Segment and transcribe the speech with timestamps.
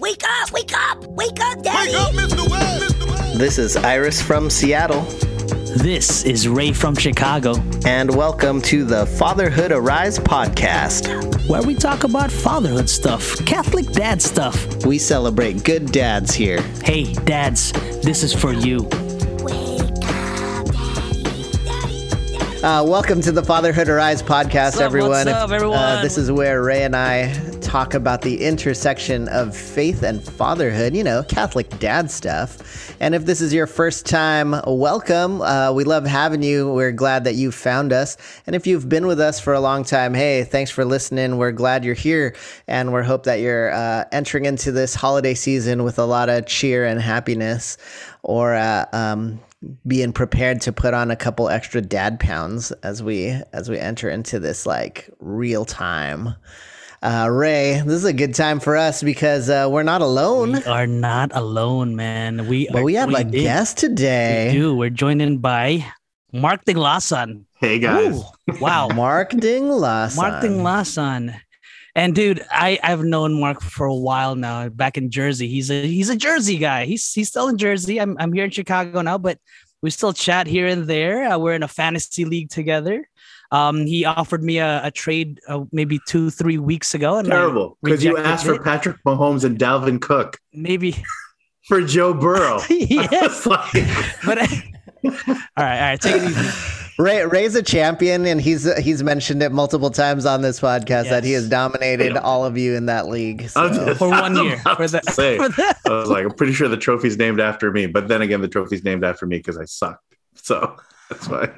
[0.00, 0.50] Wake up!
[0.52, 1.04] Wake up!
[1.06, 1.90] Wake up, Daddy!
[1.92, 2.50] Wake up, Mr.
[2.50, 2.94] West!
[2.94, 3.06] Mr.
[3.08, 3.38] West!
[3.38, 5.02] This is Iris from Seattle,
[5.76, 7.54] This is Ray from Chicago,
[7.86, 11.48] and welcome to the Fatherhood Arise podcast.
[11.48, 14.84] where we talk about fatherhood stuff, Catholic dad stuff.
[14.84, 16.60] We celebrate good dads here.
[16.84, 17.72] Hey, dads,
[18.02, 18.82] this is for you.
[19.42, 21.52] Wake up, Daddy!
[21.64, 22.08] Daddy!
[22.38, 22.62] Daddy!
[22.62, 25.10] Uh, welcome to the Fatherhood Arise podcast, What's up, everyone.
[25.10, 26.02] what's up, Uh, everyone?
[26.02, 27.32] this is where Ray and I
[27.66, 32.94] talk about the intersection of faith and fatherhood, you know, Catholic dad stuff.
[33.00, 35.42] And if this is your first time, welcome.
[35.42, 36.72] Uh, we love having you.
[36.72, 38.16] We're glad that you found us.
[38.46, 41.38] And if you've been with us for a long time, hey, thanks for listening.
[41.38, 42.36] We're glad you're here.
[42.68, 46.46] And we hope that you're uh, entering into this holiday season with a lot of
[46.46, 47.78] cheer and happiness
[48.22, 49.40] or uh, um,
[49.88, 54.08] being prepared to put on a couple extra dad pounds as we as we enter
[54.08, 56.36] into this like real time.
[57.06, 60.64] Uh, Ray, this is a good time for us because uh, we're not alone, We
[60.64, 62.48] are not alone, man.
[62.48, 64.74] We but are we have a joined in- guest We today, do.
[64.74, 65.86] We're joined in by
[66.32, 67.44] Mark Dinglasan.
[67.60, 68.18] Hey guys.
[68.18, 68.88] Ooh, wow.
[68.94, 70.16] Mark Dinglasan.
[70.16, 71.38] Mark Dinglasan.
[71.94, 74.68] And dude, I, I've known Mark for a while now.
[74.68, 76.86] Back in Jersey, he's a he's a Jersey guy.
[76.86, 78.00] He's he's still in Jersey.
[78.00, 79.38] I'm I'm here in Chicago now, but
[79.80, 81.30] we still chat here and there.
[81.30, 83.08] Uh, we're in a fantasy league together.
[83.52, 87.78] Um, he offered me a, a trade uh, maybe two three weeks ago, and Terrible.
[87.82, 88.58] Because you rejected asked for.
[88.62, 90.96] Patrick Mahomes and Dalvin Cook maybe
[91.68, 92.60] for Joe Burrow.
[92.70, 93.08] yeah.
[93.12, 93.72] It's like,
[94.24, 94.46] But all
[95.04, 96.72] right, all right, take it easy.
[96.98, 101.24] Ray, Ray's a champion, and he's he's mentioned it multiple times on this podcast that
[101.24, 103.50] he has dominated all of you in that league.
[103.50, 103.68] So.
[103.68, 104.56] just- For one year.
[104.60, 107.38] For the, to say, for the- I was like, I'm pretty sure the trophy's named
[107.38, 107.86] after me.
[107.86, 110.16] But then again, the trophy's named after me because I sucked.
[110.36, 110.76] So
[111.10, 111.50] that's why.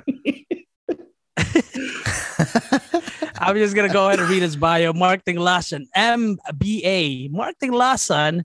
[3.41, 4.93] I'm just gonna go ahead and read his bio.
[4.93, 7.31] Mark Dinglasan, MBA.
[7.31, 8.45] Mark Dinglasan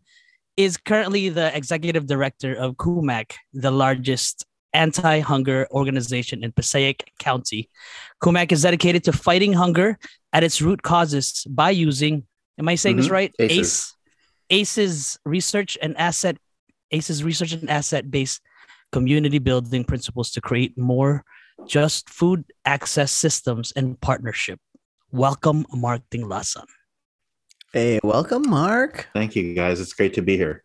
[0.56, 7.70] is currently the executive director of CUMAC, the largest anti-hunger organization in Passaic County.
[8.24, 9.98] CUMAC is dedicated to fighting hunger
[10.32, 12.26] at its root causes by using,
[12.58, 13.12] am I saying this Mhm.
[13.12, 13.36] right?
[13.40, 13.96] ACEs.
[14.50, 16.38] ACE, ACE's research and asset,
[16.92, 18.42] ACE's research and asset-based
[18.92, 21.24] community building principles to create more
[21.66, 24.60] just food access systems and partnership.
[25.12, 26.66] Welcome, Mark Dinglasan.
[27.72, 29.08] Hey, welcome, Mark.
[29.14, 29.80] Thank you guys.
[29.80, 30.64] It's great to be here.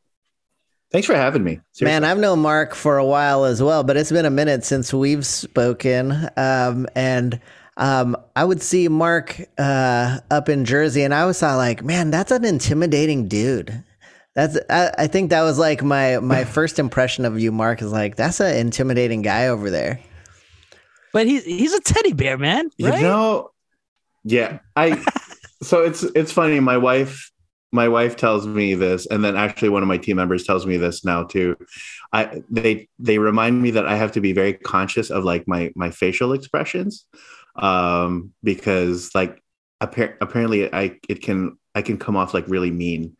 [0.90, 1.60] Thanks for having me.
[1.72, 2.00] Seriously.
[2.00, 4.92] Man, I've known Mark for a while as well, but it's been a minute since
[4.92, 6.28] we've spoken.
[6.36, 7.40] Um, and
[7.76, 12.32] um, I would see Mark uh, up in Jersey, and I was like, man, that's
[12.32, 13.84] an intimidating dude.
[14.34, 17.82] That's I, I think that was like my my first impression of you, Mark.
[17.82, 20.00] Is like that's an intimidating guy over there.
[21.12, 22.70] But he's he's a teddy bear, man.
[22.76, 23.50] You know,
[24.24, 24.58] yeah.
[24.76, 25.04] I
[25.62, 26.60] so it's it's funny.
[26.60, 27.30] My wife,
[27.72, 30.76] my wife tells me this, and then actually one of my team members tells me
[30.76, 31.56] this now too.
[32.12, 35.72] I they they remind me that I have to be very conscious of like my
[35.74, 37.06] my facial expressions,
[37.56, 39.42] um, because like
[39.82, 43.16] appar- apparently I it can I can come off like really mean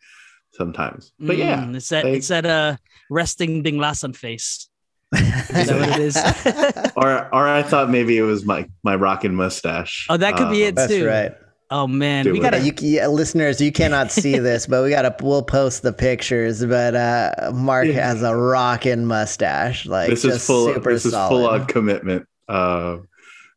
[0.53, 1.13] sometimes.
[1.19, 2.77] But yeah, Mm, it's that like- it's that uh
[3.11, 4.69] resting Dinglasan face.
[5.15, 5.23] Is
[5.69, 6.93] that what it is?
[6.97, 10.07] or or I thought maybe it was my my rockin' mustache.
[10.11, 10.75] Oh, that could be Um, it.
[10.77, 11.07] That's too.
[11.07, 11.33] right.
[11.71, 12.73] oh man, Do we gotta Yeah,
[13.05, 16.65] you, listeners, you cannot see this, but we gotta we'll post the pictures.
[16.65, 18.07] But uh, Mark Yeah.
[18.07, 22.27] has a rockin' mustache, like this just is full super this is full on commitment
[22.49, 22.99] uh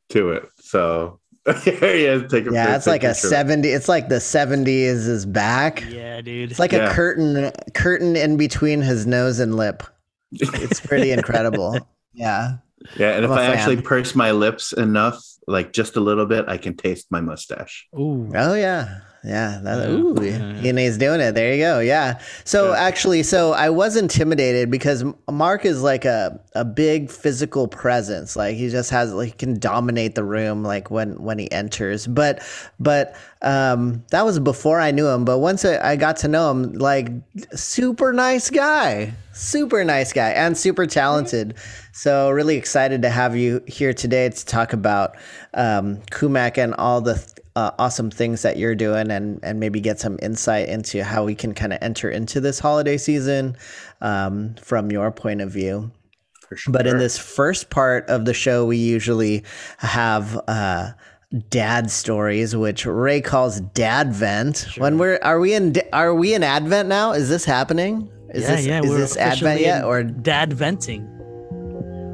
[0.10, 1.18] to it so
[1.64, 3.70] here he is take a Yeah, it's like a seventy.
[3.70, 5.84] It's like the seventies is back.
[5.90, 6.52] Yeah, dude.
[6.52, 6.92] It's like Yeah.
[6.92, 9.84] a curtain, curtain in between his nose and lip.
[10.32, 11.78] It's pretty incredible.
[12.14, 12.58] Yeah.
[12.98, 16.26] yeah and I'm if a i actually purse my lips enough like just a little
[16.26, 18.30] bit i can taste my mustache Ooh.
[18.36, 19.02] Oh yeah.
[19.24, 19.60] Yeah.
[19.64, 19.96] That, Yeah.
[19.96, 20.70] ooh, Yeah.
[20.70, 21.34] and he's doing it.
[21.36, 21.80] There you go.
[21.80, 22.18] Yeah.
[22.44, 22.80] So Yeah.
[22.80, 28.36] actually, so I was intimidated because Mark is like a, a big physical presence.
[28.36, 32.08] Like he just has like he can dominate the room like when when he enters.
[32.08, 32.42] But
[32.80, 35.24] but um that was before I knew him.
[35.24, 37.10] But once I, I got to know him, like
[37.54, 39.14] super nice guy.
[39.34, 41.54] Super nice guy and super talented.
[41.94, 45.16] So really excited to have you here today to talk about
[45.54, 47.16] um, CUMAC and all the
[47.56, 51.36] uh, awesome things that you're doing, and and maybe get some insight into how we
[51.36, 53.58] can kind of enter into this holiday season
[54.02, 55.92] um, from your point of view.
[56.48, 59.44] for sure But in this first part of the show, we usually
[59.80, 60.92] have uh,
[61.50, 64.68] dad stories, which Ray calls dad vent.
[64.78, 67.12] When we're are we in are we in Advent now?
[67.12, 68.12] Is this happening?
[68.34, 68.82] Is yeah, this yeah.
[68.82, 71.08] is this Advent yet or dad venting?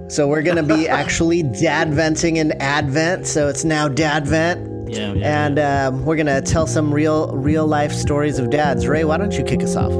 [0.09, 3.27] so we're gonna be actually dad venting in Advent.
[3.27, 4.76] So it's now dad vent.
[4.89, 5.13] Yeah.
[5.13, 8.87] and um, we're gonna tell some real real life stories of dads.
[8.87, 9.91] Ray, why don't you kick us off?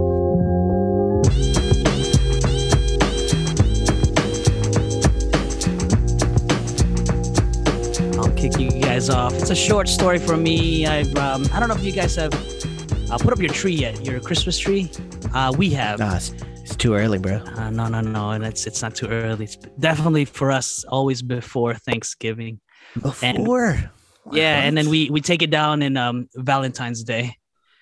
[8.17, 9.33] I'll kick you guys off.
[9.33, 10.85] It's a short story for me.
[10.85, 12.33] I've um, I don't know if you guys have
[13.11, 14.91] uh, put up your tree yet, your Christmas tree.
[15.33, 15.99] Uh, we have.
[15.99, 16.33] Nah, it's,
[16.63, 17.37] it's, too early, bro.
[17.37, 19.45] Uh, no, no, no, and it's it's not too early.
[19.45, 22.59] It's definitely for us always before Thanksgiving.
[23.01, 23.27] Before.
[23.27, 23.96] And
[24.31, 27.37] yeah, and then we we take it down in um Valentine's Day.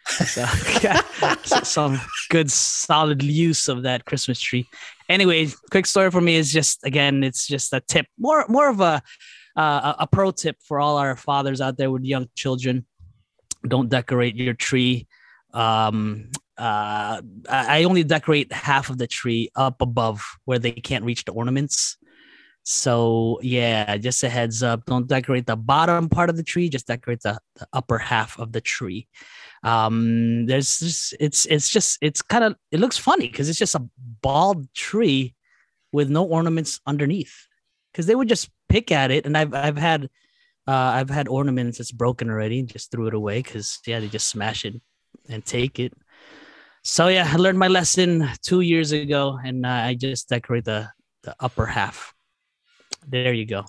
[0.08, 0.42] So,
[0.84, 1.02] yeah,
[1.42, 2.00] some
[2.30, 4.68] good solid use of that Christmas tree.
[5.10, 8.80] Anyway, quick story for me is just again, it's just a tip, more more of
[8.82, 9.02] a
[9.56, 12.86] uh, a pro tip for all our fathers out there with young children.
[13.68, 15.08] Don't decorate your tree.
[15.54, 21.26] Um, uh, I only decorate half of the tree up above where they can't reach
[21.26, 21.98] the ornaments.
[22.68, 24.86] So yeah, just a heads up.
[24.86, 26.68] Don't decorate the bottom part of the tree.
[26.68, 29.08] Just decorate the, the upper half of the tree.
[29.62, 33.76] Um, there's just it's it's just it's kind of it looks funny because it's just
[33.76, 33.88] a
[34.24, 35.36] bald tree
[35.92, 37.48] with no ornaments underneath.
[37.92, 40.06] Because they would just pick at it, and I've I've had
[40.68, 44.08] uh, I've had ornaments that's broken already and just threw it away because yeah they
[44.08, 44.82] just smash it
[45.30, 45.94] and take it.
[46.84, 50.90] So yeah, I learned my lesson two years ago, and uh, I just decorate the
[51.22, 52.15] the upper half.
[53.08, 53.66] There you go.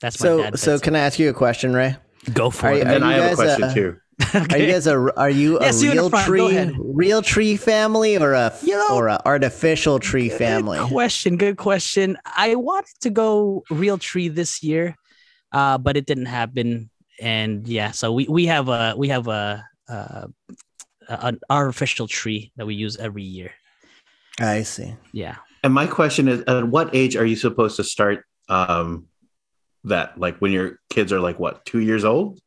[0.00, 0.58] That's my So, dad.
[0.58, 1.96] so can I ask you a question, Ray?
[2.32, 2.76] go for are it.
[2.76, 3.96] you- And then I have a question uh, too.
[4.34, 6.26] Are you guys a are you a Yes, you real front.
[6.26, 6.74] Go tree ahead.
[6.78, 10.76] real tree family or a You know- or a artificial tree family?
[10.78, 11.36] Good question.
[11.38, 12.18] Good question.
[12.36, 14.94] I wanted to go real tree this year,
[15.52, 16.90] uh, but it didn't happen.
[17.18, 20.26] And yeah, so we we have a we have a, uh
[21.08, 23.52] an artificial tree that we use every year.
[24.38, 24.94] I see.
[25.14, 25.36] Yeah.
[25.64, 29.06] And my question is, at what age are you supposed to start um,
[29.84, 30.18] that?
[30.18, 32.40] Like when your kids are like what, two years old?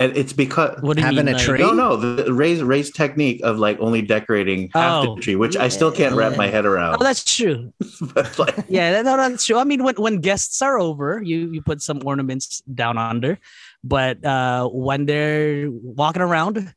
[0.00, 1.34] And it's because What do you Having mean?
[1.34, 1.58] a like- tree?
[1.58, 5.14] no, no, the raise raise technique of like only decorating half Oh.
[5.16, 6.96] the tree, which I still can't wrap my head around.
[6.98, 7.74] Oh, that's true.
[8.14, 9.58] but like, Yeah, no, that's true.
[9.58, 13.38] I mean, when, when guests are over, you you put some ornaments down under,
[13.84, 16.72] but uh, when they're walking around,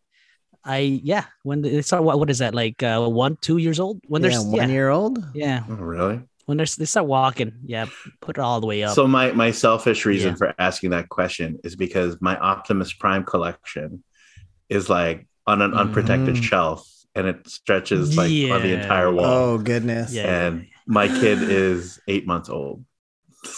[0.65, 4.01] I yeah, when they start what, what is that like uh, one two years old
[4.07, 5.24] when they're yeah, one yeah, year old.
[5.33, 6.19] yeah oh, really?
[6.45, 7.86] When they're, they start walking, yeah,
[8.22, 8.95] put it all the way up.
[8.95, 10.36] So my my selfish reason Yeah.
[10.36, 14.04] for asking that question is because my Optimus Prime collection
[14.69, 16.44] is like on an unprotected Mhm.
[16.44, 19.25] shelf, and it stretches like on the entire wall.
[19.25, 20.13] Oh goodness.
[20.13, 20.45] Yeah.
[20.48, 22.84] and my kid is eight months old.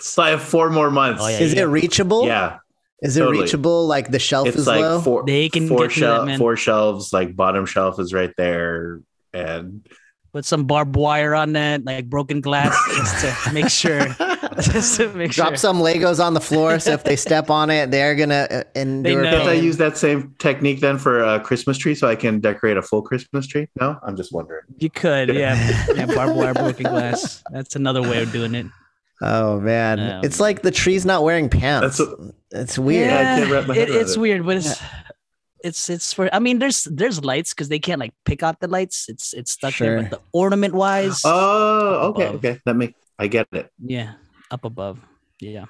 [0.00, 1.22] So I have four more months.
[1.22, 2.26] Oh, yeah, Is it reachable?
[2.26, 2.58] Yeah,
[3.00, 3.42] Is it totally.
[3.44, 3.86] reachable?
[3.86, 5.00] Like the shelf it's is like low.
[5.00, 5.24] four.
[5.24, 6.38] They can four get through that, man.
[6.38, 7.12] four shelves.
[7.12, 9.00] Like bottom shelf is right there,
[9.32, 9.86] and
[10.32, 14.06] Put some barbed wire on that, like broken glass, just to make sure.
[14.60, 15.42] just to make sure.
[15.42, 15.56] Drop sure.
[15.56, 19.22] some Legos on the floor, so if they step on it, they're gonna uh, endure
[19.22, 19.30] know.
[19.30, 22.76] Can't I use that same technique then for a Christmas tree so I can decorate
[22.76, 23.66] a full Christmas tree?
[23.80, 24.62] No, I'm just wondering.
[24.78, 27.42] You could, yeah, yeah, barbed wire, broken glass.
[27.50, 28.66] That's another way of doing it.
[29.22, 31.98] Oh man, Um, it's like the tree's not wearing pants.
[31.98, 32.12] That's
[32.52, 33.10] it's weird.
[33.10, 34.20] Yeah, I can't wrap my head it, it's it.
[34.20, 34.80] weird, but it's
[35.64, 36.28] it's it's for.
[36.34, 39.08] I mean, there's there's lights because they can't like pick out the lights.
[39.08, 42.34] It's it's stuck there, but the ornament wise, Oh, okay, Above.
[42.36, 42.60] okay.
[42.64, 43.70] That make I get it.
[43.84, 44.14] yeah,
[44.50, 44.98] up above,
[45.40, 45.66] yeah.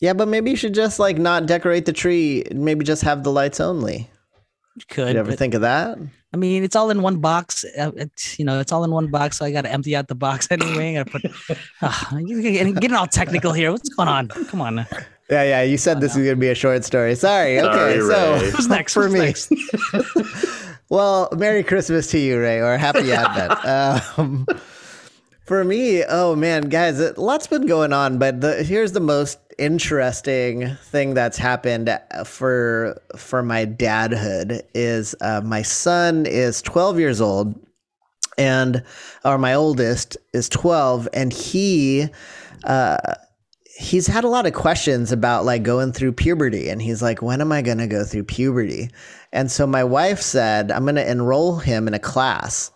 [0.00, 2.44] Yeah, but maybe you should just like not decorate the tree.
[2.52, 4.10] Maybe just have the lights only.
[4.76, 5.06] You could.
[5.06, 5.96] Did you ever but, think of that?
[6.32, 7.64] I mean, it's all in one box.
[7.78, 9.38] Uh, It's you know, it's all in one box.
[9.38, 10.98] So I got to empty out the box anyway.
[10.98, 11.22] I put.
[11.80, 13.70] Ah, you're getting, getting all technical here.
[13.70, 14.28] What's going on?
[14.28, 14.84] Come on.
[15.30, 15.36] Now.
[15.36, 15.62] Yeah, yeah.
[15.62, 17.14] You said this was gonna be a short story.
[17.14, 17.58] Sorry.
[17.60, 18.94] Okay, Sorry, so Who's next?
[18.94, 19.20] for Who's me.
[19.20, 19.52] next?
[20.88, 23.52] well, Merry Christmas to you, Ray, or Happy Advent.
[24.18, 24.46] Um,
[25.46, 29.38] for me, oh man, guys, a lot's been going on, but the, here's the most
[29.58, 37.20] interesting thing that's happened for for my dadhood is uh, my son is 12 years
[37.20, 37.54] old,
[38.38, 38.82] and
[39.24, 42.08] or my oldest is 12, and he.
[42.64, 42.96] Uh,
[43.76, 47.40] he's had a lot of questions about like going through puberty and he's like when
[47.40, 48.88] am i going to go through puberty?
[49.32, 52.70] And so my wife said i'm going to enroll him in a class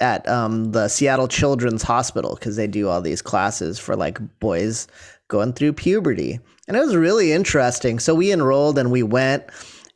[0.00, 4.88] at um, the seattle children's hospital because they do all these classes for like boys
[5.28, 6.38] going through puberty.
[6.68, 7.98] And it was really interesting.
[7.98, 9.44] So we enrolled and we went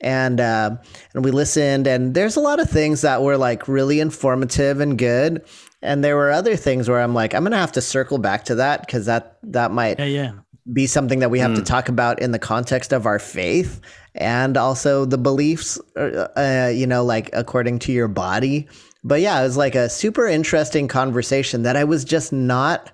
[0.00, 0.76] and uh,
[1.14, 4.96] and we listened and there's a lot of things that were like really informative and
[4.96, 5.44] good
[5.82, 8.54] and there were other things where i'm like i'm gonna have to circle back to
[8.56, 10.32] that because that that might Yeah, yeah.
[10.72, 13.80] be something that we have to talk about in the context of our faith
[14.14, 18.66] and also the beliefs, uh, uh, you know, like according to your body.
[19.04, 22.90] But yeah, it was like a super interesting conversation that I was just not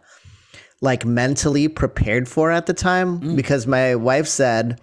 [0.82, 4.78] like mentally prepared for at the time because my wife said,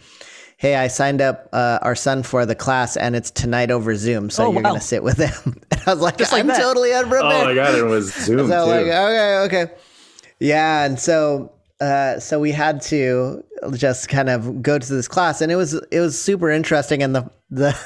[0.63, 4.29] Hey, I signed up uh, our son for the class and it's tonight over Zoom.
[4.29, 4.69] So Oh, you're wow.
[4.69, 5.61] going to sit with him.
[5.73, 6.57] And I was like, Just like I'm that.
[6.61, 7.33] totally unprepared.
[7.33, 8.71] Oh my god, it was Zoom So too.
[8.71, 9.73] like, okay, okay.
[10.39, 11.51] Yeah, and so
[11.81, 13.43] uh so we had to
[13.73, 17.03] just kind of go to this class, and it was it was super interesting.
[17.03, 17.77] And the the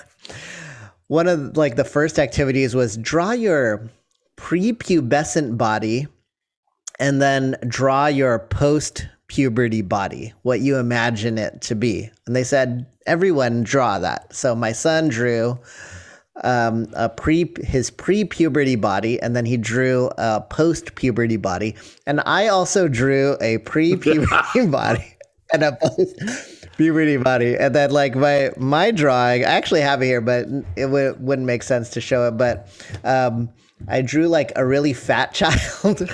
[1.07, 3.89] one of like the first activities was draw your
[4.38, 6.05] prepubescent body,
[7.00, 12.10] and then draw your post puberty body, what you imagine it to be.
[12.25, 14.34] And they said everyone draw that.
[14.34, 15.60] So my son drew
[16.43, 21.75] um, a pre his pre puberty body, and then he drew a post puberty body,
[22.05, 25.17] and I also drew a pre puberty body
[25.53, 30.05] and a post puberty body, and then like my my drawing, I actually have it
[30.05, 32.67] here, but it w- wouldn't make sense to show it, but
[33.03, 33.50] um,
[33.88, 36.10] I drew like a really fat child.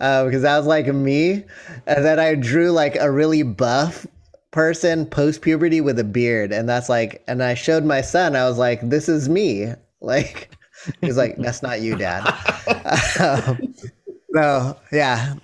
[0.00, 1.44] Uh, because that was like me,
[1.86, 4.06] and then I drew like a really buff
[4.50, 8.36] person post puberty with a beard, and that's like, and I showed my son.
[8.36, 10.56] I was like, "This is me." Like,
[11.02, 12.22] he's like, "That's not you, Dad."
[13.20, 13.74] um,
[14.34, 15.34] so yeah,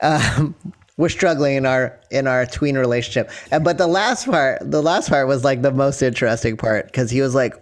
[0.00, 0.56] um,
[0.96, 3.30] we're struggling in our in our tween relationship.
[3.52, 7.12] And, but the last part, the last part was like the most interesting part because
[7.12, 7.54] he was like,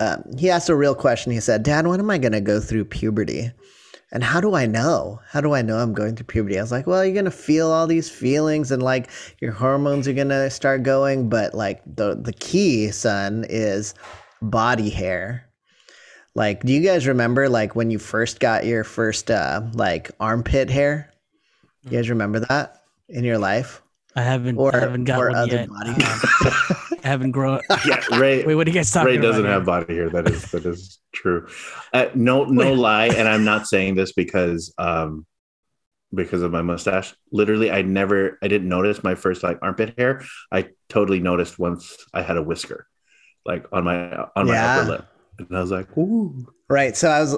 [0.00, 1.30] um, he asked a real question.
[1.30, 3.52] He said, "Dad, when am I gonna go through puberty?"
[4.12, 5.20] And how do I know?
[5.30, 6.58] How do I know I'm going through puberty?
[6.58, 9.08] I was like, well, you're gonna feel all these feelings and like
[9.40, 13.94] your hormones are gonna start going, but like the the key, son, is
[14.42, 15.48] body hair.
[16.34, 20.68] Like, do you guys remember like when you first got your first uh like armpit
[20.68, 21.10] hair?
[21.84, 23.81] You guys remember that in your life?
[24.14, 25.68] I haven't, Or- I haven't got or one other yet.
[25.68, 25.90] body.
[25.90, 25.96] Um,
[27.04, 27.60] I haven't grown.
[27.86, 28.44] Yeah, Ray.
[28.44, 29.28] Wait, what are you guys talking Ray about?
[29.28, 29.52] doesn't here?
[29.52, 30.08] have body hair.
[30.10, 31.48] That is that is true.
[31.92, 35.26] Uh, no no lie, and I'm not saying this because um
[36.14, 37.14] because of my mustache.
[37.32, 40.22] Literally, I never I didn't notice my first like armpit hair.
[40.52, 42.86] I totally noticed once I had a whisker,
[43.46, 44.76] like on my on my Yeah.
[44.80, 45.06] upper lip,
[45.38, 46.46] and I was like, ooh.
[46.68, 46.96] Right.
[46.96, 47.36] So I was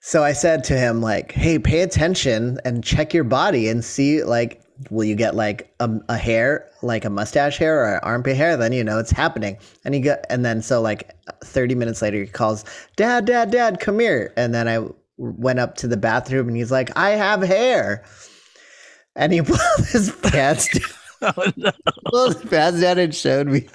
[0.00, 4.22] so I said to him like, "Hey, pay attention and check your body and see
[4.24, 8.36] like will you get like a, a hair, like a mustache hair or an armpit
[8.36, 11.10] hair, then you know it's happening." And he got and then so like
[11.44, 12.64] 30 minutes later he calls,
[12.96, 16.70] "Dad, dad, dad, come here." And then I went up to the bathroom and he's
[16.70, 18.04] like, "I have hair."
[19.16, 20.88] And he pulled his pants down,
[21.36, 21.72] Oh, no.
[22.06, 23.66] pulled his pants down and showed me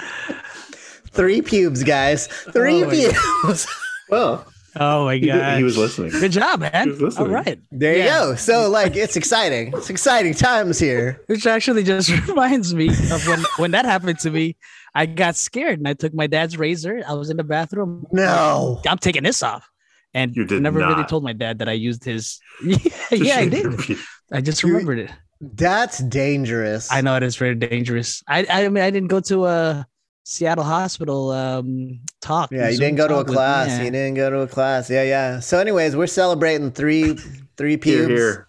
[1.11, 2.27] three pubes, guys.
[2.27, 3.67] Three Oh pubes.
[4.09, 4.45] Well,
[4.75, 5.57] Oh my he, god.
[5.57, 6.11] he was listening.
[6.11, 6.85] Good job, man.
[6.85, 7.31] He was listening.
[7.31, 7.59] right.
[7.71, 8.19] There you Yeah.
[8.19, 8.35] go.
[8.35, 9.71] So like it's exciting.
[9.75, 11.21] It's exciting times here.
[11.27, 14.55] Which actually just reminds me of when when that happened to me.
[14.95, 17.01] I got scared and I took my dad's razor.
[17.07, 18.05] I was in the bathroom.
[18.11, 18.79] No.
[18.87, 19.67] I'm taking this off.
[20.13, 22.39] And You did never really told my dad that I used his.
[22.63, 22.77] Yeah,
[23.11, 23.97] yeah, I did.
[24.31, 25.11] I just You- remembered it.
[25.41, 26.91] That's dangerous.
[26.91, 28.23] I know it is very dangerous.
[28.27, 29.85] I I mean I didn't go to a
[30.25, 32.49] Seattle hospital um talk.
[32.51, 33.67] Yeah, you didn't go to a talk with- class.
[33.69, 33.83] yeah.
[33.83, 34.89] You didn't go to a class.
[34.89, 35.39] Yeah, yeah.
[35.41, 37.17] So anyways, we're celebrating three
[37.57, 38.47] three Here, pubes here.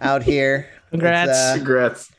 [0.00, 0.68] out here.
[0.90, 1.30] Congrats.
[1.30, 2.12] It's, uh, Congrats.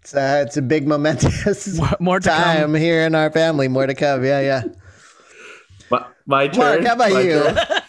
[0.00, 2.42] It's uh, it's a big momentous More, more to come.
[2.42, 3.68] time here in our family.
[3.68, 4.24] More to come.
[4.24, 4.62] Yeah, yeah.
[5.90, 6.82] My, my turn.
[6.82, 7.44] Mark, how about My you?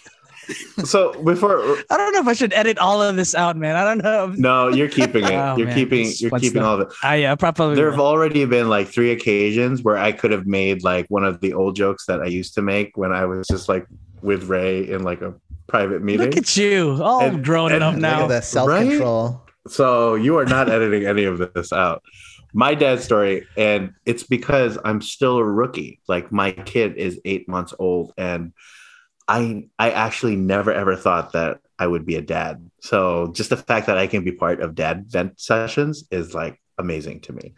[0.75, 0.85] turn.
[0.85, 1.59] So before
[1.89, 3.75] I don't know if I should edit all of this out, man.
[3.75, 4.33] I don't know.
[4.37, 5.31] no, you're keeping it.
[5.33, 5.75] Oh, you're man.
[5.75, 6.65] keeping you're fun keeping stuff.
[6.65, 6.93] all of it.
[7.03, 10.83] I uh, probably There have already been like three occasions where I could have made
[10.83, 13.67] like one of the old jokes that I used to make when I was just
[13.69, 13.85] like
[14.21, 15.33] with Ray in like a
[15.67, 16.27] private meeting.
[16.27, 18.23] Look at you, all And- grown and up look Look now.
[18.23, 19.41] at the self control.
[19.67, 22.03] So you are not editing any of this out.
[22.53, 25.99] My dad's story, and it's because I'm still a rookie.
[26.07, 28.53] Like my kid is eight months old, and
[29.27, 32.69] I I actually never ever thought that I would be a dad.
[32.81, 36.61] So just the fact that I can be part of dad vent sessions is like
[36.77, 37.53] amazing to me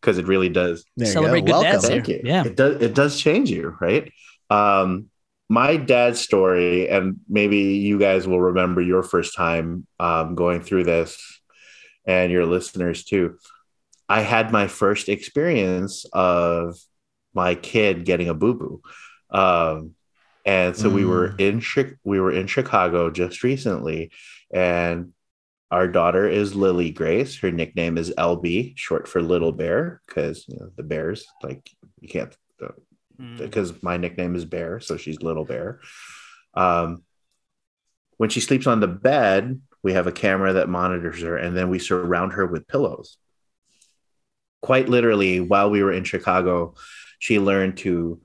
[0.00, 1.58] because it really does There you Celebrate go.
[1.60, 1.90] good dads Welcome.
[1.92, 2.02] here.
[2.02, 2.20] Thank you.
[2.30, 2.44] Yeah.
[2.44, 4.12] It does it does change you, right?
[4.48, 5.06] Um
[5.52, 10.84] my dad's story, and maybe you guys will remember your first time um, going through
[10.84, 11.18] this,
[12.06, 13.36] and your listeners too.
[14.08, 16.78] I had my first experience of
[17.34, 18.82] my kid getting a boo boo,
[19.36, 19.96] um,
[20.44, 21.62] and so we were in
[22.04, 24.10] we were in Chicago just recently,
[24.52, 25.12] and
[25.70, 27.38] our daughter is Lily Grace.
[27.38, 31.68] Her nickname is LB, short for Little Bear, because you know the bears like
[32.00, 32.34] you can't
[33.20, 33.38] Mm.
[33.38, 35.80] because my nickname is Bear, so she's Little Bear.
[36.54, 37.02] Um,
[38.16, 41.68] when she sleeps on the bed, we have a camera that monitors her, and then
[41.68, 43.18] we surround her with pillows.
[44.62, 46.74] Quite literally, while we were in Chicago,
[47.18, 48.20] she learned to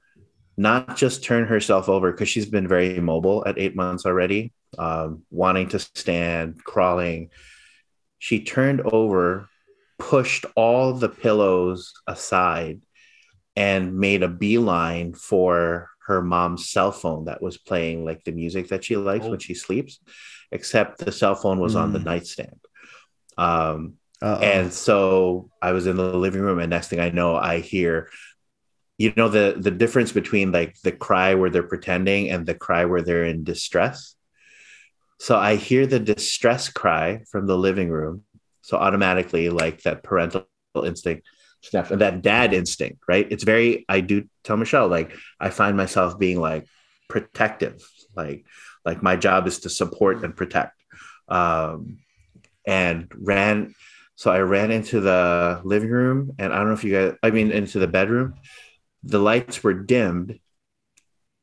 [0.58, 5.24] not just turn herself over because she's been very mobile at eight months already, um,
[5.30, 7.30] wanting to stand, crawling.
[8.20, 9.50] She turned over,
[10.00, 12.82] pushed all the pillows aside,
[13.56, 18.68] and made a beeline for her mom's cell phone that was playing like the music
[18.70, 19.32] that she likes Oh.
[19.32, 20.00] when she sleeps,
[20.52, 22.06] except the cell phone was on the Mm.
[22.06, 22.60] nightstand.
[23.38, 27.60] Um, And so I was in the living room, and next thing I know, I
[27.60, 28.10] hear,
[28.98, 32.86] you know, the the difference between like the cry where they're pretending and the cry
[32.86, 34.16] where they're in distress.
[35.20, 38.24] So I hear the distress cry from the living room.
[38.62, 40.48] So automatically, like that parental
[40.84, 41.28] instinct
[41.72, 43.28] that dad instinct, right?
[43.30, 43.86] It's very.
[43.90, 46.68] I do tell Michelle, like I find myself being like
[47.10, 47.82] protective,
[48.16, 48.46] like
[48.86, 50.74] like my job is to support and protect.
[51.28, 52.00] Um,
[52.68, 53.74] and ran
[54.16, 57.32] so I ran into the living room, and I don't know if you guys, I
[57.32, 58.36] mean, into the bedroom.
[59.06, 60.40] The lights were dimmed.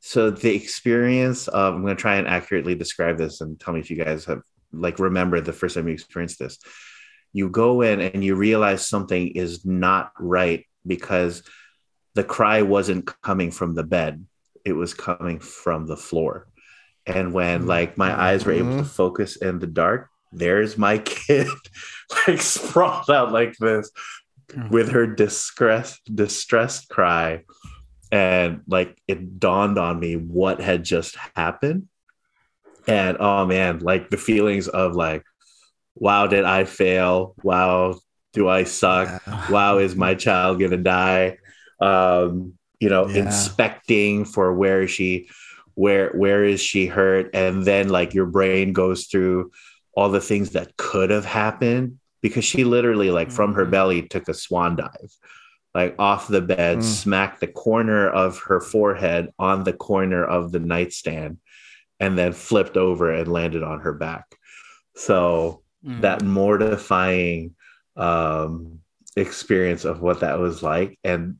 [0.00, 3.80] So the experience of, I'm going to try and accurately describe this and tell me
[3.80, 4.42] if you guys have,
[4.72, 6.58] like, remember the first time you experienced this.
[7.32, 11.44] You go in and you realize something is not right because
[12.14, 14.26] the cry wasn't coming from the bed,
[14.64, 16.48] it was coming from the floor.
[17.06, 17.68] And when, mm-hmm.
[17.68, 18.86] like, my eyes were able to mm-hmm.
[18.86, 21.46] focus in the dark, there's my kid
[22.26, 23.90] like sprawled out like this
[24.70, 27.44] with her distress distressed cry.
[28.10, 31.88] And like it dawned on me what had just happened.
[32.86, 35.24] And oh man like the feelings of like
[35.94, 37.34] wow did i fail?
[37.42, 37.96] Wow
[38.32, 39.22] do i suck?
[39.50, 41.38] Wow is my child gonna die?
[41.80, 43.16] Um you know Yeah.
[43.16, 45.28] inspecting for where is she
[45.74, 47.30] where where is she hurt?
[47.34, 49.52] And then like your brain goes through
[49.94, 53.70] all the things that could have happened because she literally like from her Mhm.
[53.70, 55.12] belly took a swan dive
[55.74, 56.82] like off the bed Mm.
[56.82, 61.38] smacked the corner of her forehead on the corner of the nightstand
[62.00, 64.24] and then flipped over and landed on her back
[64.94, 66.00] so Mm.
[66.02, 67.54] that mortifying
[67.96, 68.80] um
[69.16, 71.36] experience of what that was like and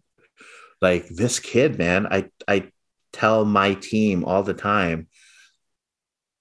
[0.83, 2.71] like this kid man i i
[3.13, 5.09] tell my team all the time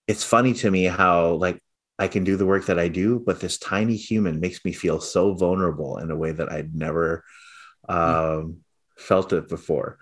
[0.08, 1.60] it's funny to me how like
[2.02, 5.00] i can do the work that i do but this tiny human makes me feel
[5.00, 7.24] so vulnerable in a way that i'd never
[7.90, 8.58] um
[8.98, 9.98] felt it before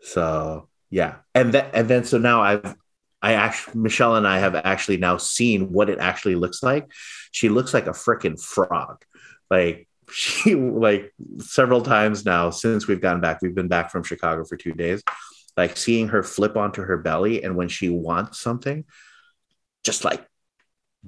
[0.00, 2.74] so yeah and then and then so now i've
[3.22, 6.90] I actually, Michelle and I have actually now seen what it actually looks like.
[7.30, 9.04] She looks like a freaking frog.
[9.48, 14.44] Like she, like several times now since we've gotten back, we've been back from Chicago
[14.44, 15.02] for two days.
[15.56, 18.84] Like seeing her flip onto her belly, and when she wants something,
[19.84, 20.26] just like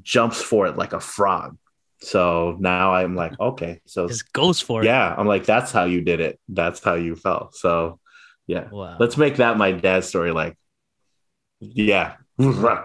[0.02, 1.56] jumps for it like a frog.
[2.00, 4.86] So now I'm like, okay, so Just goes for it.
[4.86, 6.38] yeah, I'm like, that's how you did it.
[6.48, 7.54] That's how you felt.
[7.54, 7.98] So
[8.46, 8.96] yeah, Wow.
[9.00, 10.32] let's make that my dad's story.
[10.32, 10.56] Like,
[11.60, 12.16] yeah,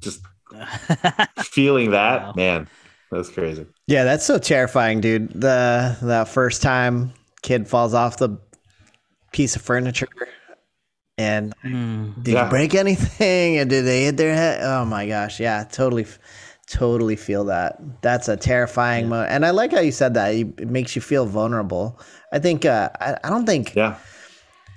[0.00, 0.20] just
[1.38, 2.32] feeling that, Wow.
[2.36, 2.68] man,
[3.10, 3.66] that's crazy.
[3.86, 5.30] Yeah, that's so terrifying, dude.
[5.32, 8.36] The that first time kid falls off the
[9.32, 10.08] piece of furniture
[11.16, 12.22] and Mm.
[12.22, 12.44] did Yeah.
[12.44, 14.60] you break anything and did they hit their head?
[14.62, 16.06] Oh my gosh, yeah, totally
[16.70, 17.78] totally feel that.
[18.02, 19.30] That's a terrifying moment.
[19.32, 20.34] And I like how you said that.
[20.34, 22.00] It makes you feel vulnerable.
[22.32, 23.98] I think uh I, I don't think Yeah,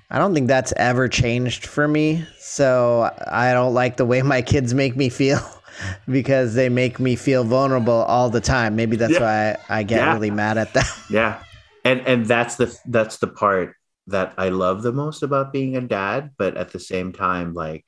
[0.09, 2.25] I don't think that's ever changed for me.
[2.37, 5.39] So I don't like the way my kids make me feel
[6.09, 8.75] because they make me feel vulnerable all the time.
[8.75, 9.19] Maybe that's Yeah.
[9.19, 10.11] why I get Yeah.
[10.11, 10.85] really mad at them.
[11.09, 11.43] yeah,
[11.83, 13.75] and and that's the that's the part
[14.07, 16.31] that I love the most about being a dad.
[16.37, 17.85] But at the same time, like,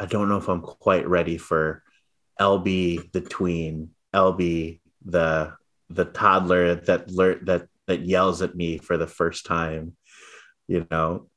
[0.00, 1.82] I don't know if I'm quite ready for
[2.40, 5.54] LB the tween, LB the
[5.90, 9.96] the toddler that lear- that that yells at me for the first time,
[10.68, 11.28] you know.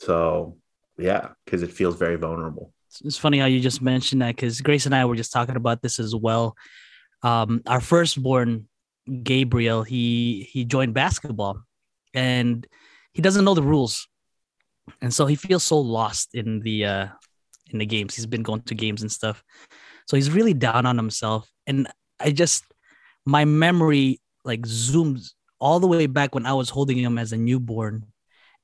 [0.00, 0.56] So
[0.98, 2.72] yeah, because it feels very vulnerable.
[3.04, 5.82] it's funny how you just mentioned that because Grace and I were just talking about
[5.82, 6.56] this as well.
[7.22, 8.68] Um, our firstborn,
[9.22, 11.62] Gabriel, he he joined basketball,
[12.14, 12.66] and
[13.12, 14.08] he doesn't know the rules,
[15.00, 17.06] and so he feels so lost in the uh,
[17.70, 18.14] in the games.
[18.14, 19.42] He's been going to games and stuff,
[20.06, 21.50] so he's really down on himself.
[21.66, 21.88] And
[22.20, 22.64] I just
[23.24, 27.36] my memory like zooms all the way back when I was holding him as a
[27.36, 28.06] newborn.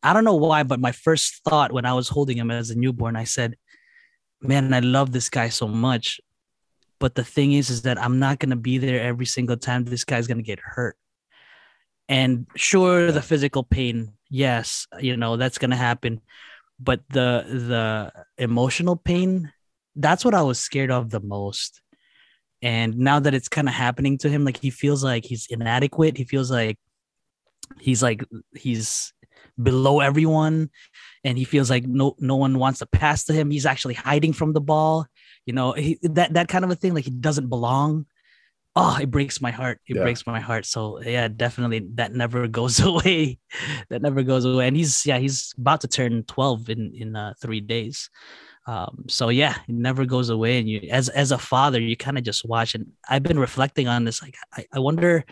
[0.03, 2.79] I don't know why, but my first thought when I was holding him as a
[2.79, 3.57] newborn, I said,
[4.41, 6.21] man, I love this guy so much.
[7.01, 10.05] But the thing is, is that I'm not gonna be there every single time this
[10.05, 10.97] guy's gonna get hurt.
[12.09, 16.21] And sure, the physical pain, yes, you know, that's gonna happen.
[16.81, 19.53] But the the emotional pain,
[19.99, 21.81] that's what I was scared of the most.
[22.63, 26.17] And now that it's kind of happening to him, like he feels like he's inadequate.
[26.17, 26.79] He feels like
[27.79, 28.25] he's like
[28.57, 29.13] he's
[29.61, 30.71] below everyone
[31.25, 33.51] and he feels like no no one wants to pass to him.
[33.51, 35.07] He's actually hiding from the ball.
[35.47, 36.95] You know, he, that that kind of a thing.
[36.95, 38.07] Like he doesn't belong.
[38.79, 39.81] Oh, it breaks my heart.
[39.91, 40.03] It Yeah.
[40.07, 40.65] breaks my heart.
[40.67, 43.39] So yeah, definitely that never goes away.
[43.91, 44.69] that never goes away.
[44.69, 48.09] And he's yeah, he's about to turn twelve in in uh, three days.
[48.67, 50.59] Um, so yeah, it never goes away.
[50.59, 52.75] And you, as as a father, you kind of just watch.
[52.77, 54.23] And I've been reflecting on this.
[54.23, 55.25] Like, I, I wonder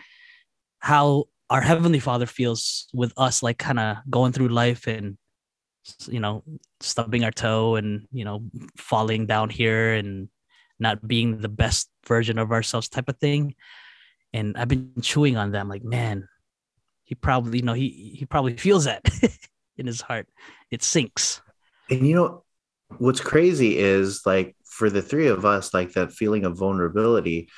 [0.79, 5.17] how our heavenly father feels with us like kind of going through life and
[6.09, 6.43] you know
[6.81, 8.43] stubbing our toe and you know
[8.75, 10.27] falling down here and
[10.79, 13.55] not being the best version of ourselves type of thing
[14.33, 16.27] and i've been chewing on that I'm like man
[17.05, 19.03] he probably you know he he probably feels that
[19.77, 20.27] in his heart
[20.71, 21.41] it sinks
[21.89, 22.43] And you know
[22.97, 27.49] what's crazy is like for the three of us, like that feeling of vulnerability,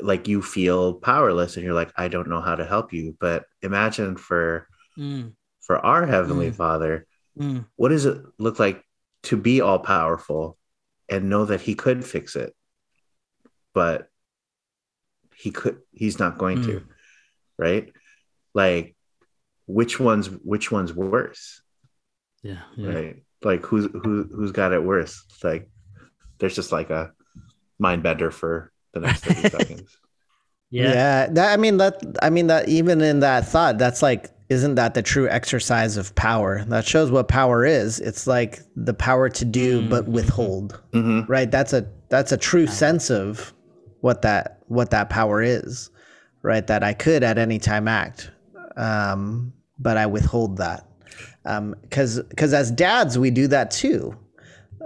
[0.00, 3.16] like you feel powerless and you're like, I don't know how to help you.
[3.20, 6.56] But imagine for Mm, for our heavenly Mm.
[6.56, 7.06] father,
[7.38, 8.84] mm, what does it look like
[9.24, 10.58] to be all powerful
[11.08, 12.54] and know that he could fix it?
[13.74, 14.08] But
[15.34, 16.84] he could he's not going to,
[17.58, 17.92] right?
[18.54, 18.94] Like
[19.66, 21.62] which one's which one's worse?
[22.42, 22.88] yeah, yeah.
[22.88, 25.68] right like who's who who's got it worse like
[26.38, 27.12] there's just like a
[27.78, 29.98] mind bender for the next 30 seconds
[30.70, 34.74] yeah That I mean that I mean that even in that thought, that's like isn't
[34.76, 36.64] that the true exercise of power?
[36.64, 38.00] That shows what power is.
[38.00, 40.08] It's like the power to do but Mhm.
[40.08, 40.80] withhold.
[40.92, 41.50] hmm Right?
[41.50, 43.52] That's a that's a true sense of
[44.00, 45.90] what that what that power is.
[46.42, 46.66] Right?
[46.66, 48.30] That I could at any time act.
[48.76, 50.86] Um, but I withhold that.
[51.44, 54.16] Um, cuz cuz as dads we do that too.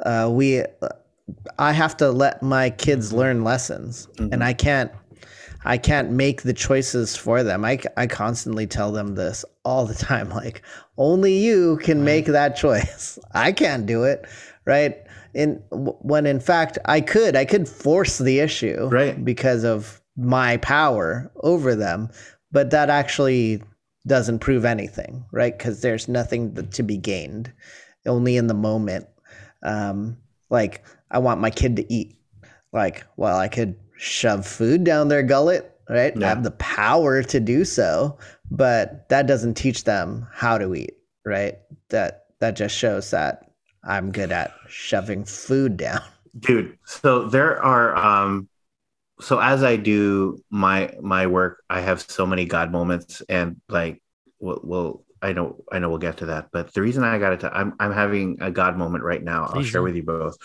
[0.05, 0.65] Uh, we
[1.59, 4.91] I have to let my kids learn lessons and I can't
[5.65, 7.65] I can't make the choices for them.
[7.65, 10.63] I, I constantly tell them this all the time like
[10.99, 13.19] only you can make that choice.
[13.33, 14.27] I can't do it,
[14.65, 14.99] right?
[15.35, 19.23] In when in fact I could I could force the issue Right.
[19.25, 22.09] because of my power over them,
[22.53, 23.63] but that actually
[24.07, 25.59] doesn't prove anything, right?
[25.59, 27.53] Cuz there's nothing to be gained
[28.07, 29.07] only in the moment.
[29.63, 30.19] Um
[30.51, 32.17] like I want my kid to eat.
[32.73, 36.13] Like, well, I could shove food down their gullet, right?
[36.23, 38.19] I have the power to do so,
[38.51, 40.95] but that doesn't teach them how to eat,
[41.25, 41.59] right?
[41.91, 43.44] That that just shows that
[43.87, 46.03] I'm good at shoving food down.
[46.39, 48.49] dude so there are um
[49.21, 54.03] so as i do my my work i have so many god moments and like
[54.41, 57.33] well, well i know i know we'll get to that but the reason i got
[57.35, 59.45] it to i'm, I'm having a god moment right now.
[59.45, 60.37] I'll Please share with you both.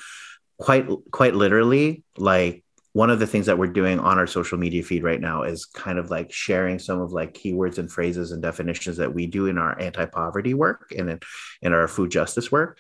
[0.59, 4.83] Quite quite literally like one of the things that we're doing on our social media
[4.83, 8.41] feed right now is kind of like sharing some of like keywords and phrases and
[8.41, 11.19] definitions that we do in our anti-poverty work and in,
[11.61, 12.77] in our food justice work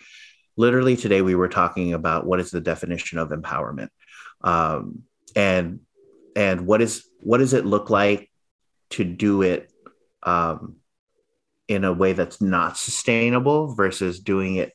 [0.59, 3.87] literally today we were talking about what is the definition of empowerment.
[4.41, 5.03] Um,
[5.35, 5.79] and
[6.35, 8.29] and what is what does it look like
[8.91, 9.71] to do it
[10.23, 10.75] um,
[11.69, 14.73] in a way that's not sustainable versus doing it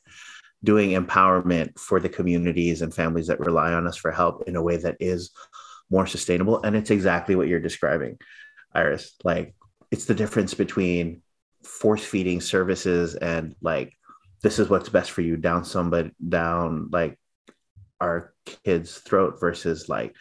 [0.63, 4.63] doing empowerment for the communities and families that rely on us for help in a
[4.63, 5.29] way that is
[5.91, 6.63] more sustainable?
[6.63, 8.17] And it's exactly what you're describing
[8.73, 9.13] iris.
[9.23, 9.53] Like
[9.91, 11.21] it's the difference between
[11.63, 13.93] force feeding services and like
[14.41, 17.17] this is what's best for you down somebody down like
[18.01, 20.13] our kids throat versus like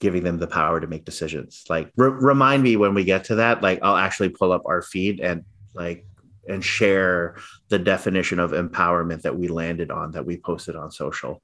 [0.00, 1.64] giving them the power to make decisions.
[1.68, 4.82] Like re- remind me when we get to that like i'll actually pull up our
[4.82, 5.44] feed and
[5.74, 6.06] like
[6.48, 7.36] and share
[7.68, 11.42] the definition of empowerment that we landed on that we posted on social.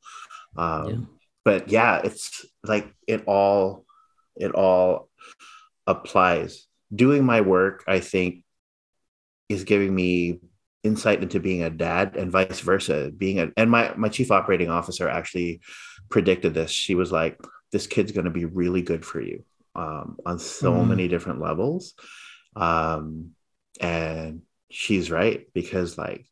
[0.56, 0.96] Um Yeah.
[1.44, 3.84] but yeah it's like it all
[4.36, 5.08] it all
[5.86, 6.66] applies.
[6.94, 8.44] Doing my work i think
[9.48, 10.40] is giving me
[10.84, 13.10] insight into being a dad and vice versa.
[13.16, 15.60] Being a and my my chief operating officer actually
[16.10, 16.70] predicted this.
[16.70, 17.38] She was like
[17.72, 20.88] this kid's going to be really good for you um, on so Mhm.
[20.88, 21.94] many different levels.
[22.56, 23.30] Um,
[23.80, 26.26] and she's right because like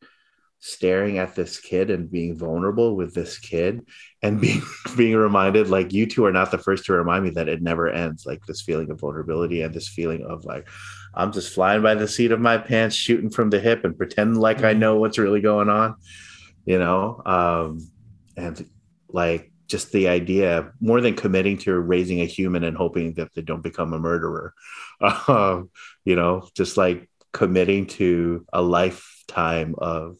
[0.63, 3.81] staring at this kid and being vulnerable with this kid
[4.23, 4.61] and being
[4.97, 7.89] being reminded like you two are not the first to remind me that it never
[7.89, 10.69] ends like this feeling of vulnerability and this feeling of like
[11.15, 14.39] i'm just flying by the seat of my pants shooting from the hip and pretending
[14.41, 14.79] like i Mhm.
[14.79, 15.95] know what's really going on
[16.67, 17.23] you know?
[17.25, 17.79] Um
[18.37, 18.67] and
[19.09, 23.43] like just the idea more than committing to raising a human and hoping that they
[23.43, 24.53] don't become a murderer
[25.29, 25.71] um
[26.05, 26.47] you know?
[26.55, 30.17] Just like committing to a lifetime of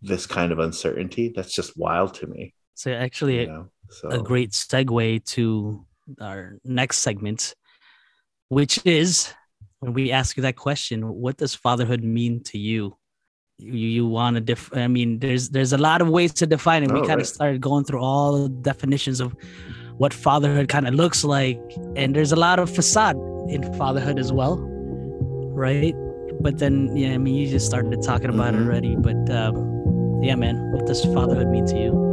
[0.00, 3.68] this kind of uncertainty that's just wild to me so actually you know?
[3.90, 5.84] So a great segue to
[6.20, 7.54] our next segment,
[8.52, 9.32] which is
[9.80, 12.98] when we ask you that question, what does fatherhood mean to you?
[13.56, 16.82] You, you want to def I mean, there's there's a lot of ways to define
[16.82, 16.90] it.
[16.92, 17.20] We Oh, kind right.
[17.20, 19.34] of started going through all the definitions of
[19.96, 21.60] what fatherhood kind of looks like,
[21.96, 23.16] and there's a lot of facade
[23.48, 24.56] in fatherhood as well,
[25.66, 25.94] right?
[26.40, 28.66] But then, yeah, I mean, you just started talking about it Mhm.
[28.66, 28.96] already.
[28.96, 29.54] But um,
[30.22, 32.11] yeah, man, what does fatherhood mean to you?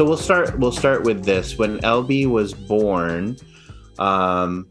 [0.00, 1.58] So we'll start we'll start with this.
[1.58, 3.36] When lb was born
[3.98, 4.70] um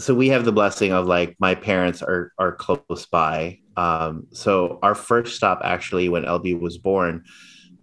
[0.00, 3.60] so we have the blessing of like my parents are are close by.
[3.76, 7.22] Um so our first stop actually when lb was born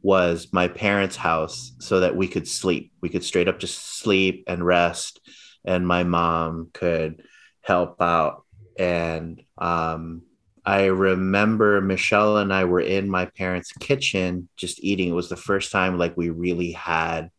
[0.02, 2.92] was my parents house so that we could sleep.
[3.00, 5.22] We could straight up just sleep and rest
[5.64, 7.24] and my mom could
[7.62, 8.44] help out.
[8.78, 10.24] And um
[10.70, 15.10] I remember Michelle and I were in my parents' kitchen just eating.
[15.10, 17.32] It was the first time like we really had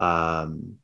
[0.00, 0.78] um,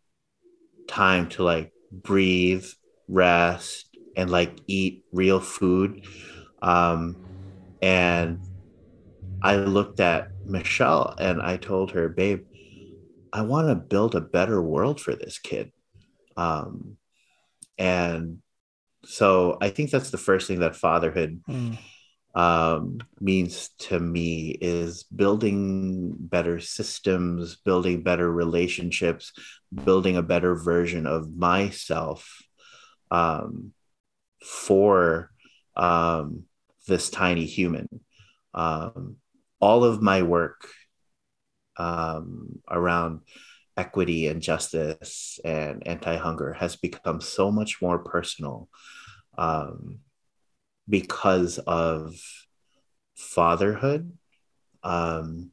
[0.86, 2.66] time to like breathe,
[3.08, 6.04] rest, and like eat real food.
[6.62, 7.16] Um,
[7.80, 8.38] and
[9.42, 12.44] I looked at Michelle and I told her, babe,
[13.32, 15.72] I want to build a better world for this kid.
[16.36, 16.96] Um,
[17.76, 18.41] and
[19.04, 21.78] so I think that's the first thing that fatherhood Mm.
[22.34, 29.32] um, means to me is building better systems, building better relationships,
[29.84, 32.38] building a better version of myself
[33.10, 33.72] um,
[34.42, 35.30] for
[35.76, 36.44] um,
[36.88, 37.88] this tiny human.
[38.54, 39.16] Um,
[39.60, 40.66] all of my work
[41.76, 43.20] um, around
[43.76, 48.68] equity and justice and anti-hunger has become so much more personal
[49.38, 50.00] um,
[50.88, 52.14] because of
[53.14, 54.12] fatherhood.
[54.82, 55.52] Um,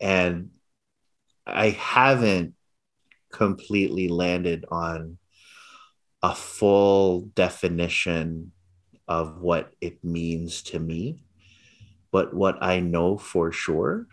[0.00, 0.50] and
[1.46, 2.54] i haven't
[3.30, 5.18] completely landed on
[6.22, 8.52] a full definition
[9.08, 11.24] of what it means to me
[12.10, 14.06] but what i know for sure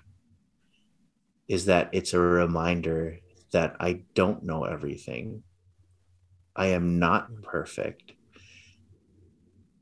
[1.52, 3.18] is that it's a reminder
[3.52, 5.44] that I don't know everything.
[6.56, 7.44] I am not mm.
[7.44, 8.14] perfect.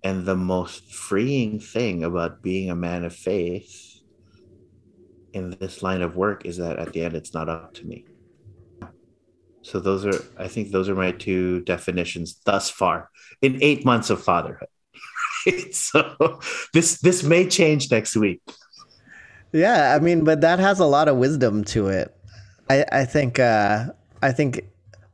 [0.04, 4.02] And the most freeing thing about being a man of faith
[5.32, 8.06] in this line of work is that at the end, it's not up to me.
[9.62, 13.12] So, those are, I think, those are my two definitions thus far
[13.44, 14.70] in eight months of fatherhood.
[15.72, 16.40] so,
[16.74, 18.42] this this may change next week.
[19.52, 22.16] Yeah, I mean, but that has a lot of wisdom to it.
[22.70, 23.88] I, I think uh,
[24.22, 24.66] I think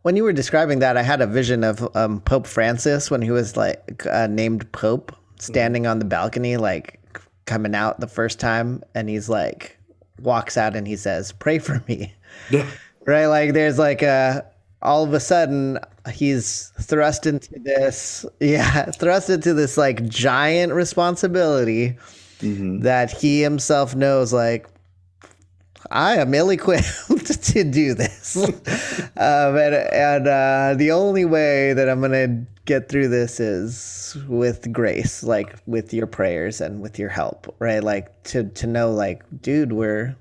[0.02, 3.32] when you were describing that, I had a vision of um, Pope Francis when he
[3.32, 7.00] was like uh, named Pope, standing on the balcony, like
[7.46, 9.80] coming out the first time, and he's like
[10.22, 12.14] walks out and he says, "Pray for me."
[12.50, 12.70] Yeah.
[13.06, 13.28] right?
[13.28, 14.46] Like there's like a
[14.82, 15.80] all of a sudden
[16.12, 21.98] he's thrust into this, yeah, thrust into this like giant responsibility
[22.42, 22.82] Mhm.
[22.84, 24.68] that he himself knows like
[25.92, 28.36] I am ill-equipped to do this,
[29.18, 34.72] um, and, and uh, the only way that I'm gonna get through this is with
[34.74, 37.84] grace, like with your prayers and with your help, right?
[37.84, 40.16] Like to to know, like, dude, we're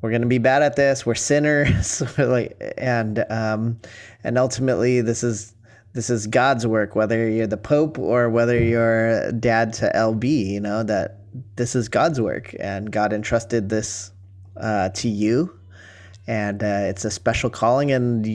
[0.00, 1.04] we're gonna be bad at this.
[1.06, 3.78] We're sinners, We're like, and um,
[4.22, 5.53] and ultimately, this is
[5.94, 6.94] this is God's work.
[6.94, 11.20] Whether you're the Pope or whether you're dad to LB, you know that
[11.56, 14.10] this is God's work, and God entrusted this
[14.56, 15.56] uh, to you,
[16.26, 18.26] and uh, it's a special calling, and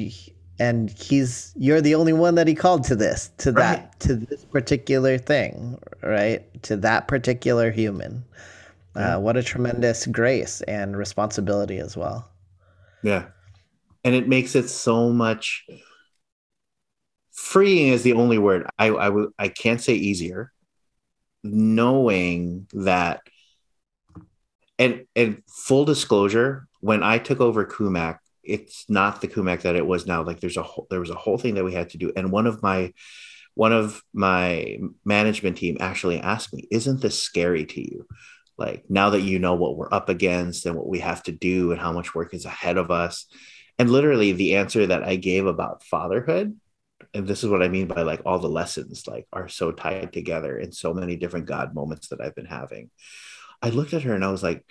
[0.58, 3.76] and he's you're the only one that he called to this, to Right.
[3.78, 6.41] that, to this particular thing, right?
[6.63, 8.24] To that particular human.
[8.95, 12.30] Uh, what a tremendous grace and responsibility as well.
[13.02, 13.28] Yeah.
[14.04, 15.65] And it makes it so much
[17.39, 18.67] freeing is the only word.
[18.78, 18.89] I
[19.38, 20.52] I can't say easier.
[21.41, 23.21] Knowing that
[24.78, 29.86] and and full disclosure, when I took over CUMAC, it's not the CUMAC that it
[29.86, 30.23] was now.
[30.23, 32.12] Like there's a whole, there was a whole thing that we had to do.
[32.15, 32.93] And one of my
[33.56, 38.06] one of my management team actually asked me, "Isn't this scary to you?"
[38.58, 41.71] Like now that you know what we're up against and what we have to do
[41.71, 43.25] and how much work is ahead of us.
[43.78, 46.58] And literally the answer that I gave about fatherhood,
[47.13, 50.13] and this is what I mean by like all the lessons like are so tied
[50.13, 52.91] together in so many different God moments that I've been having.
[53.62, 54.63] I looked at her and I was like,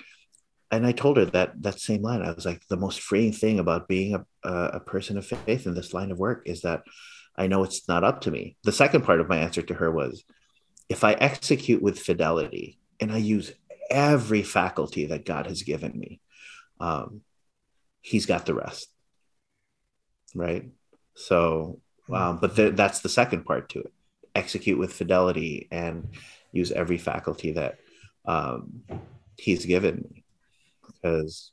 [0.70, 2.22] and I told her that that same line.
[2.22, 5.74] I was like, the most freeing thing about being a, a, person of faith in
[5.74, 6.82] this line of work is that
[7.36, 8.56] I know it's not up to me.
[8.64, 10.24] The second part of my answer to her was,
[10.88, 13.52] if I execute with fidelity and I use
[13.90, 16.20] every faculty that God has given me,
[16.80, 17.22] um,
[18.00, 18.88] He's got the rest.
[20.34, 20.70] Right.
[21.14, 21.80] So,
[22.12, 23.92] um, but th- that's the second part to it
[24.34, 26.08] execute with fidelity and
[26.52, 27.78] use every faculty that
[28.24, 28.82] um,
[29.36, 30.24] He's given me
[30.86, 31.52] because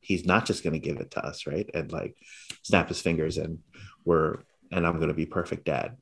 [0.00, 1.68] He's not just going to give it to us, right?
[1.74, 2.16] And like
[2.62, 3.58] snap His fingers and
[4.04, 4.38] we're,
[4.70, 5.96] and I'm going to be perfect dad.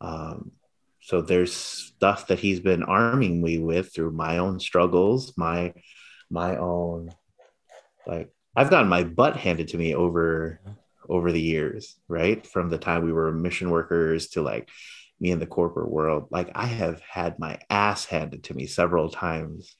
[0.00, 0.52] Um,
[1.00, 5.72] so there's stuff that he's been arming me with through my own struggles my
[6.30, 7.10] my own
[8.06, 10.60] Like I've gotten my butt handed to me over
[11.08, 12.46] over the years, right?
[12.46, 14.68] From the time we were mission workers to like
[15.20, 16.28] me in the corporate world.
[16.30, 19.76] Like I have had my ass handed to me several times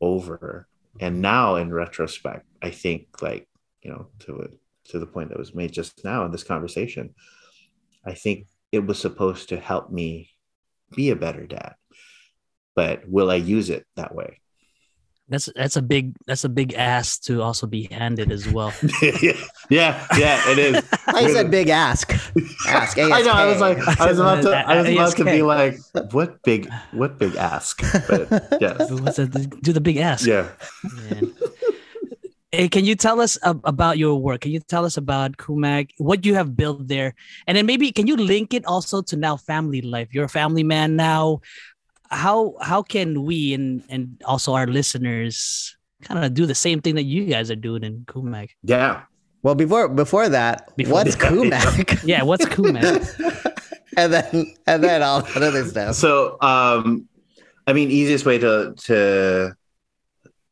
[0.00, 0.68] over.
[1.00, 3.48] And now in retrospect, I think like,
[3.82, 4.50] you know, to
[4.86, 7.14] to the point that was made just now in this conversation,
[8.04, 10.30] I think it was supposed to help me
[10.94, 11.74] be a better dad.
[12.74, 14.40] But will I use it that way?
[15.28, 18.72] That's that's a big that's a big ass to also be handed as well.
[19.68, 20.84] yeah, yeah, it is.
[21.06, 22.12] I said big ask.
[22.66, 22.98] Ask.
[22.98, 23.32] I know.
[23.32, 25.78] I was like, I was about to, I was about to be like,
[26.12, 27.82] what big, what big ask?
[28.08, 30.26] But yes, Do the big ask.
[30.26, 30.48] yeah.
[31.10, 31.34] Man.
[32.50, 34.40] Hey, can you tell us about your work?
[34.40, 37.14] Can you tell us about CUMAC, what you have built there?
[37.46, 40.08] And then maybe can you link it also to now family life?
[40.12, 41.42] You're a family man now.
[42.10, 46.94] How how can we and and also our listeners kind of do the same thing
[46.94, 48.50] that you guys are doing in CUMAC?
[48.62, 49.02] Yeah.
[49.42, 52.02] Well, before before that, Before- what's Yeah, CUMAC?
[52.04, 53.74] Yeah, what's CUMAC?
[53.96, 55.94] and then and then all that other stuff.
[55.96, 57.08] So, um,
[57.66, 59.54] I mean, easiest way to to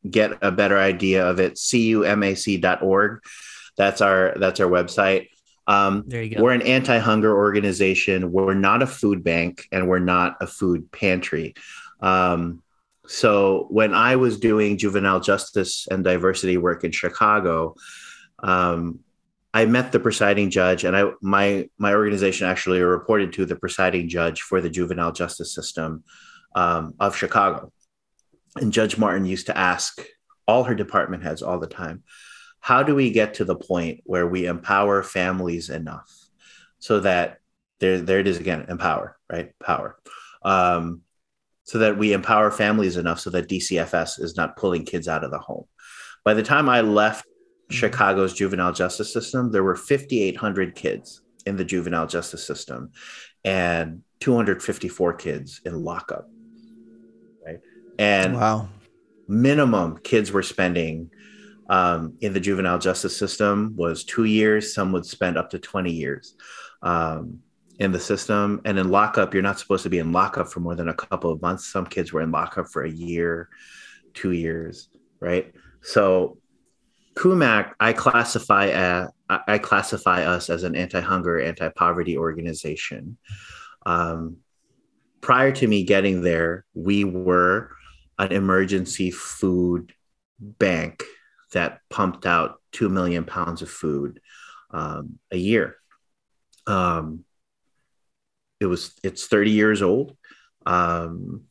[0.09, 3.19] get a better idea of it, cumac.org.
[3.77, 5.27] That's our that's our website.
[5.67, 6.43] Um, There you go.
[6.43, 8.31] We're an anti-hunger organization.
[8.31, 11.55] We're not a food bank, and we're not a food pantry.
[11.99, 12.63] Um,
[13.07, 17.75] so when I was doing juvenile justice and diversity work in Chicago,
[18.43, 18.99] um,
[19.53, 24.07] I met the presiding judge, and I my my organization actually reported to the presiding
[24.09, 26.03] judge for the juvenile justice system
[26.55, 27.71] um, of Chicago.
[28.57, 30.05] And Judge Martin used to ask
[30.47, 32.03] all her department heads all the time,
[32.59, 36.11] how do we get to the point where we empower families enough
[36.79, 37.39] so that
[37.79, 39.51] there there it is again, empower, right?
[39.59, 39.97] Power.
[40.43, 41.01] Um,
[41.63, 45.31] so that we empower families enough so that DCFS is not pulling kids out of
[45.31, 45.65] the home.
[46.23, 47.25] By the time I left
[47.69, 52.91] Chicago's juvenile justice system, there were 5,800 kids in the juvenile justice system
[53.43, 56.29] and 254 kids in lockup.
[57.45, 57.59] Right.
[57.99, 58.69] And Wow.
[59.27, 61.11] minimum kids were spending
[61.69, 64.73] um, in the juvenile justice system was two years.
[64.73, 66.35] Some would spend up to 20 years
[66.81, 67.39] um,
[67.79, 68.61] in the system.
[68.65, 71.31] And in lockup, you're not supposed to be in lockup for more than a couple
[71.31, 71.67] of months.
[71.67, 73.49] Some kids were in lockup for a year,
[74.13, 75.53] two years, right?
[75.81, 76.37] So
[77.15, 83.17] CUMAC, I classify I I classify us as an anti-hunger, anti-poverty organization.
[83.85, 84.37] Um,
[85.19, 87.71] prior to me getting there, we were
[88.17, 89.93] an emergency food
[90.39, 91.03] bank
[91.53, 94.19] that pumped out two million pounds of food
[94.71, 95.77] um, a year.
[96.65, 97.23] Um,
[98.59, 100.17] it was it's 30 years old,
[100.65, 101.43] um,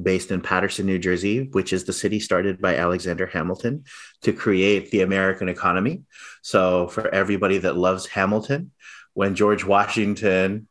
[0.00, 3.84] based in Paterson, New Jersey, which is the city started by Alexander Hamilton
[4.22, 6.02] to create the American economy.
[6.42, 8.72] So for everybody that loves Hamilton,
[9.14, 10.68] when George Washington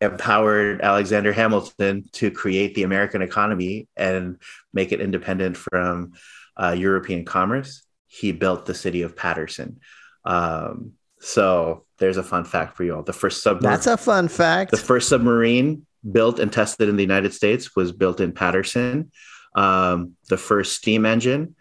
[0.00, 4.40] empowered Alexander Hamilton to create the American economy and
[4.72, 6.12] make it independent from
[6.56, 9.80] uh, European commerce, he built the city of Paterson.
[10.24, 13.02] Um, so there's a fun fact for you all.
[13.02, 14.70] The first submarine, That's a fun fact.
[14.70, 19.10] the first submarine built and tested in the United States was built in Paterson.
[19.56, 21.54] Um, the first steam engine,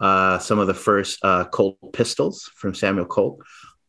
[0.00, 3.40] uh, some of the first uh, Colt pistols from Samuel Colt,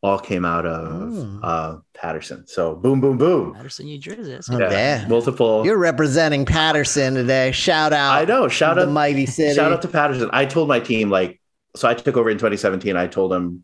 [0.03, 1.39] all came out of Oh.
[1.43, 2.47] uh, Paterson.
[2.47, 3.53] So boom, boom, boom.
[3.53, 4.31] Paterson, New Jersey.
[4.31, 4.71] That's Oh, good.
[4.71, 5.05] yeah.
[5.07, 5.63] multiple.
[5.65, 7.51] You're representing Paterson today.
[7.51, 8.13] Shout out.
[8.19, 8.47] I know.
[8.47, 9.53] Shout the out, mighty city.
[9.55, 10.29] shout out to Paterson.
[10.33, 11.39] I told my team like,
[11.75, 12.95] so I took over in 2017.
[12.97, 13.63] I told them,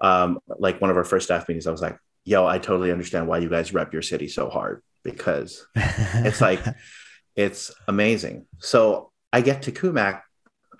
[0.00, 3.26] um, like one of our first staff meetings, I was like, "Yo, I totally understand
[3.28, 6.60] why you guys rep your city so hard because it's like
[7.36, 10.20] it's amazing so i get to CUMAC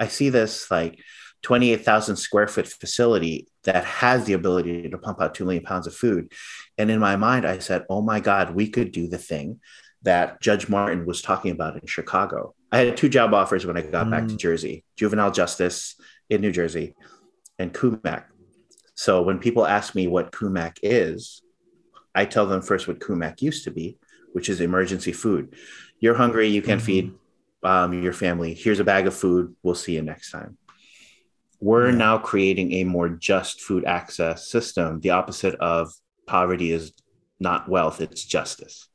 [0.01, 0.99] i see this like
[1.45, 5.95] 28000 square foot facility that has the ability to pump out 2 million pounds of
[5.95, 6.33] food
[6.79, 9.61] and in my mind i said oh my god we could do the thing
[10.03, 13.83] that judge martin was talking about in chicago i had two job offers when i
[13.83, 14.39] got back to Mm.
[14.39, 15.97] jersey juvenile justice
[16.31, 16.95] in new jersey
[17.59, 18.25] and CUMAC
[18.95, 21.43] so when people ask me what CUMAC is
[22.15, 23.99] i tell them first what CUMAC used to be
[24.33, 25.55] which is emergency food.
[26.01, 26.85] You're hungry, you can't Mhm.
[26.91, 27.07] feed
[27.65, 28.53] um, your family.
[28.55, 29.57] Here's a bag of food.
[29.65, 30.59] We'll see you next time.
[31.61, 31.97] We're Yeah.
[31.97, 35.01] now creating a more just food access system.
[35.01, 35.93] The opposite of
[36.27, 36.93] poverty is
[37.41, 38.89] not wealth, it's justice,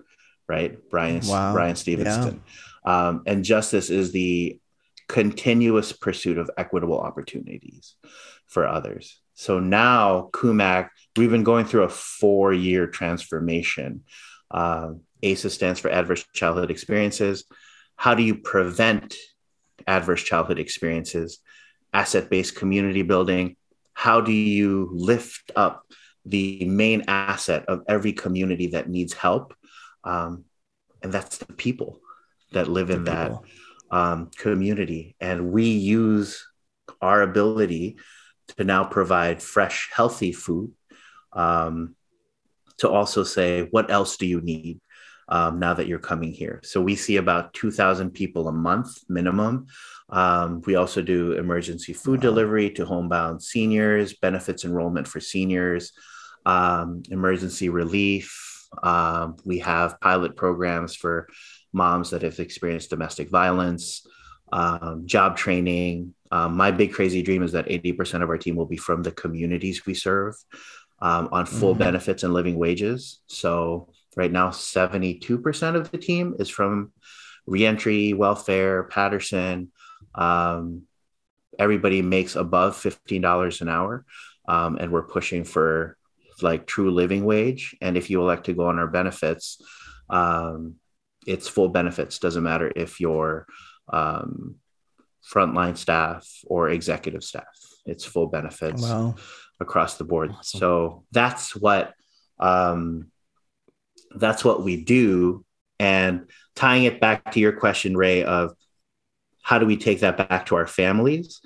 [0.47, 0.77] right?
[0.89, 1.53] Bryan, Wow.
[1.53, 2.43] Bryan Stevenson.
[2.85, 4.59] Um, and justice is the
[5.07, 7.95] continuous pursuit of equitable opportunities
[8.47, 9.19] for others.
[9.33, 14.03] So now, CUMAC, we've been going through a four year transformation.
[14.51, 17.45] Um, ACEs stands for Adverse Childhood Experiences.
[17.95, 19.15] How do you prevent
[19.87, 21.39] adverse childhood experiences?
[21.93, 23.55] Asset based community building.
[23.93, 25.85] How do you lift up
[26.25, 29.53] the main asset of every community that needs help?
[30.03, 30.45] Um,
[31.01, 31.99] and that's the people
[32.53, 33.33] that live in that
[33.91, 35.15] um, community.
[35.19, 36.47] And we use
[37.01, 37.97] our ability
[38.57, 40.71] to now provide fresh, healthy food
[41.33, 41.95] um,
[42.77, 44.79] to also say, what else do you need
[45.29, 46.59] um, now that you're coming here?
[46.63, 49.67] So we see about 2,000 people a month minimum.
[50.09, 52.29] Um, we also do emergency food Wow.
[52.29, 55.93] delivery to homebound seniors, benefits enrollment for seniors,
[56.45, 58.67] um, emergency relief.
[58.81, 61.27] Um, we have pilot programs for
[61.71, 64.05] moms that have experienced domestic violence,
[64.51, 66.13] um, job training.
[66.31, 69.11] Um, my big crazy dream is that 80% of our team will be from the
[69.11, 70.35] communities we serve
[71.01, 71.79] um, on full Mhm.
[71.79, 73.19] benefits and living wages.
[73.27, 76.91] So, right now, 72% of the team is from
[77.45, 79.71] reentry, welfare, Paterson.
[80.15, 80.83] Um,
[81.59, 84.05] everybody makes above $15 an hour.
[84.47, 85.97] Um, and we're pushing for
[86.41, 87.75] like true living wage.
[87.81, 89.61] And if you elect to go on our benefits,
[90.09, 90.75] um,
[91.25, 92.19] it's full benefits.
[92.19, 93.45] Doesn't matter if you're
[93.87, 94.55] um,
[95.31, 97.45] frontline staff or executive staff.
[97.85, 99.15] It's full benefits Wow.
[99.59, 100.31] across the board.
[100.31, 100.59] Awesome.
[100.59, 101.93] So that's what
[102.39, 103.07] um,
[104.15, 105.45] that's what we do.
[105.79, 108.53] And tying it back to your question, Ray, of
[109.43, 111.41] how do we take that back to our families?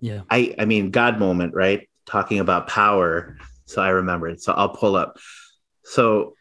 [0.00, 0.20] Yeah.
[0.30, 1.88] I I mean God moment, right?
[2.04, 3.36] Talking about power.
[3.64, 4.40] So I remembered.
[4.40, 5.18] So I'll pull up.
[5.82, 6.34] So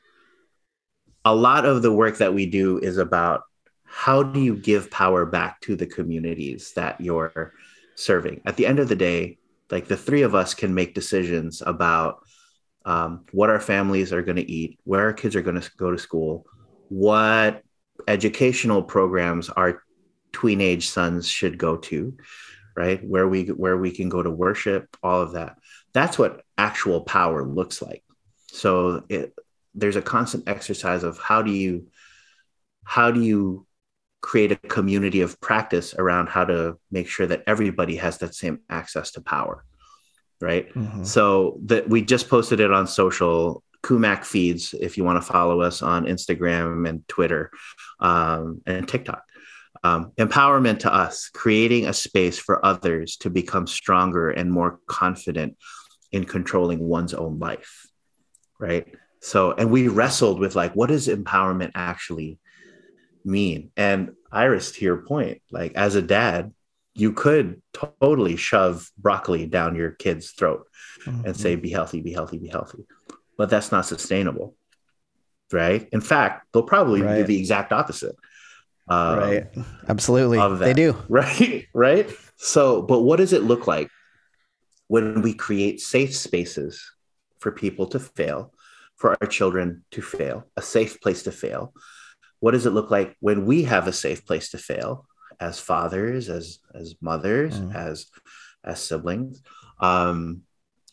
[1.23, 3.41] a lot of the work that we do is about
[3.83, 7.53] how do you give power back to the communities that you're
[7.95, 8.41] serving.
[8.45, 9.39] At the end of the day,
[9.71, 12.19] like the three of us can make decisions about
[12.85, 15.91] um, what our families are going to eat, where our kids are going to go
[15.91, 16.45] to school,
[16.89, 17.63] what
[18.07, 19.81] educational programs our
[20.41, 22.17] teenage sons should go to,
[22.75, 23.01] right?
[23.03, 25.57] Where we where we can go to worship, all of that.
[25.93, 28.03] That's what actual power looks like.
[28.47, 29.33] So it,
[29.73, 31.87] there's a constant exercise of how do you
[32.83, 33.65] how do you
[34.21, 38.59] create a community of practice around how to make sure that everybody has that same
[38.69, 39.63] access to power
[40.41, 41.05] right Mhm.
[41.05, 45.61] so that we just posted it on social CUMAC feeds if you want to follow
[45.61, 47.51] us on instagram and twitter
[47.99, 49.23] um, and tiktok
[49.85, 55.57] um, empowerment to us creating a space for others to become stronger and more confident
[56.11, 57.85] in controlling one's own life
[58.59, 58.87] right?
[59.21, 62.39] So and we wrestled with like what does empowerment actually
[63.23, 63.71] mean?
[63.75, 66.51] And iris to your point like as a dad
[66.93, 70.65] you could totally shove broccoli down your kid's throat
[71.05, 72.85] and say be healthy be healthy be healthy.
[73.37, 74.55] But that's not sustainable
[75.51, 75.87] right?
[75.91, 78.15] In fact they'll probably do the exact opposite
[78.87, 79.47] um, right.
[79.87, 80.37] Absolutely.
[80.67, 80.95] They do.
[81.09, 83.89] right right so but what does it look like
[84.87, 86.83] when we create safe spaces
[87.39, 88.53] for people to fail
[88.95, 91.73] for our children to fail a safe place to fail
[92.39, 95.05] what does it look like when we have a safe place to fail
[95.39, 97.73] as fathers as as mothers Mm.
[97.75, 98.05] as
[98.63, 99.41] as siblings
[99.79, 100.41] um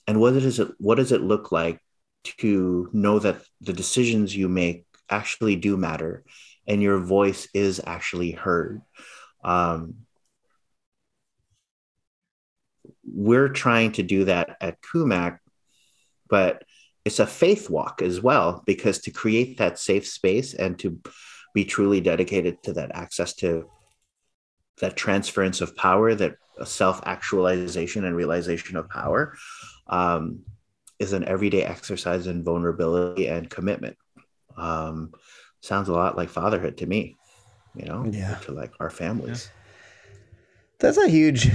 [0.07, 1.79] and what does it what does it look like
[2.25, 6.25] to know that the decisions you make actually do matter
[6.67, 8.83] and your voice is actually heard.
[9.45, 9.95] Um,
[13.05, 15.39] we're trying to do that at CUMAC
[16.33, 16.65] but
[17.05, 20.99] it's a faith walk as well because to create that safe space and to
[21.53, 23.69] be truly dedicated to that access to
[24.81, 29.37] that transference of power that self-actualization and realization of power
[29.89, 30.41] um,
[30.99, 33.99] is an everyday exercise in vulnerability and commitment.
[34.57, 35.13] Um,
[35.63, 37.17] sounds a lot like fatherhood to me
[37.75, 38.35] you know Yeah.
[38.45, 39.49] to like our families
[40.79, 41.49] That's a huge.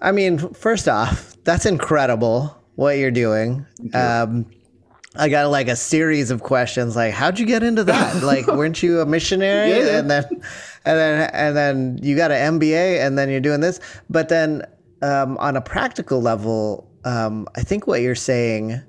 [0.00, 3.66] I mean, first off, that's incredible what you're doing.
[3.92, 4.46] Um,
[5.14, 8.22] I got like a series of questions like, how'd you get into that?
[8.32, 9.68] like, weren't you a missionary?
[9.68, 9.98] Yeah, yeah.
[9.98, 10.24] And then,
[10.86, 13.80] and then, and then you got an MBA, and then you're doing this.
[14.08, 14.62] But then,
[15.02, 18.80] um, on a practical level, um, I think what you're saying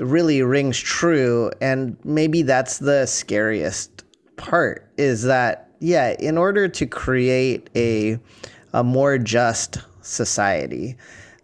[0.00, 3.99] really rings true, and maybe that's the scariest
[4.40, 4.90] part.
[4.96, 6.16] Is that yeah?
[6.18, 8.18] In order to create a
[8.72, 10.96] a more just society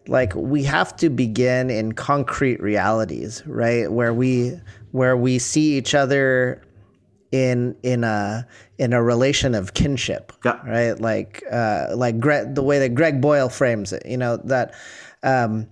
[0.08, 4.52] like we have to begin in concrete realities right where we
[4.92, 6.62] where we see each other
[7.32, 8.46] in in a
[8.78, 10.60] in a relation of kinship Yeah.
[10.66, 14.74] right like uh like Gre- the way that Greg Boyle frames it you know that
[15.22, 15.66] um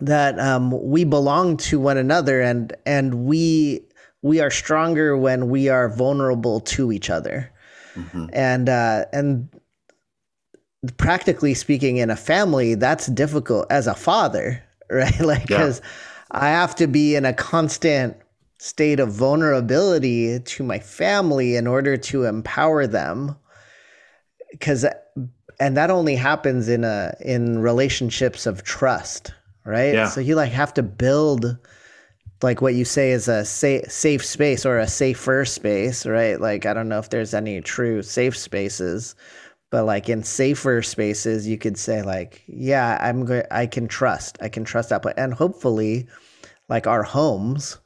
[0.00, 3.82] that um we belong to one another and and we
[4.22, 7.50] we are stronger when we are vulnerable to each other
[7.96, 8.30] Mhm.
[8.32, 9.48] and uh and
[10.96, 15.20] practically speaking, in a family, that's difficult as a father, right?
[15.20, 15.58] Like, Yeah.
[15.58, 15.80] because
[16.32, 18.16] I have to be in a constant
[18.58, 23.36] state of vulnerability to my family in order to empower them.
[24.50, 24.84] Because,
[25.60, 29.32] and that only happens in a in relationships of trust,
[29.64, 29.94] right?
[29.94, 30.08] Yeah.
[30.08, 31.56] So you like have to build
[32.42, 36.40] like what you say is a safe safe space or a safer space, right?
[36.40, 39.14] Like I don't know if there's any true safe spaces,
[39.70, 44.38] but like in safer spaces, you could say like, yeah, I'm going, I can trust,
[44.40, 45.14] I can trust that, place.
[45.16, 46.08] and hopefully,
[46.68, 47.78] like our homes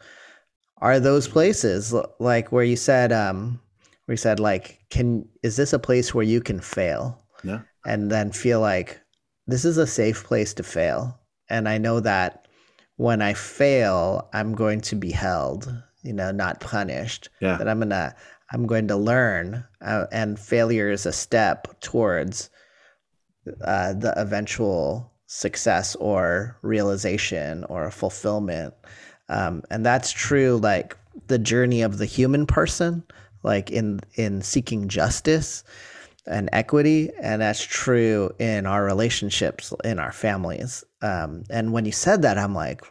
[0.79, 3.61] are those places, like where you said, um,
[4.09, 7.23] we said like, can is this a place where you can fail?
[7.45, 7.61] Yeah.
[7.85, 9.01] and then feel like
[9.47, 11.19] this is a safe place to fail.
[11.49, 12.46] And I know that
[12.97, 15.73] when I fail, I'm going to be held,
[16.03, 17.29] you know, not punished.
[17.41, 17.57] Yeah.
[17.57, 18.15] That I'm gonna,
[18.53, 22.51] I'm going to learn, uh, and failure is a step towards
[23.65, 28.75] uh, the eventual success or realization or fulfillment.
[29.29, 33.03] Um, and that's true, like the journey of the human person,
[33.43, 35.65] like in in seeking justice
[36.27, 40.85] and equity and that's true in our relationships in our families.
[41.03, 42.83] Um, and when you said that i'm like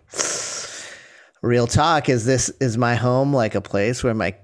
[1.41, 4.35] real talk is this is my home like a place where my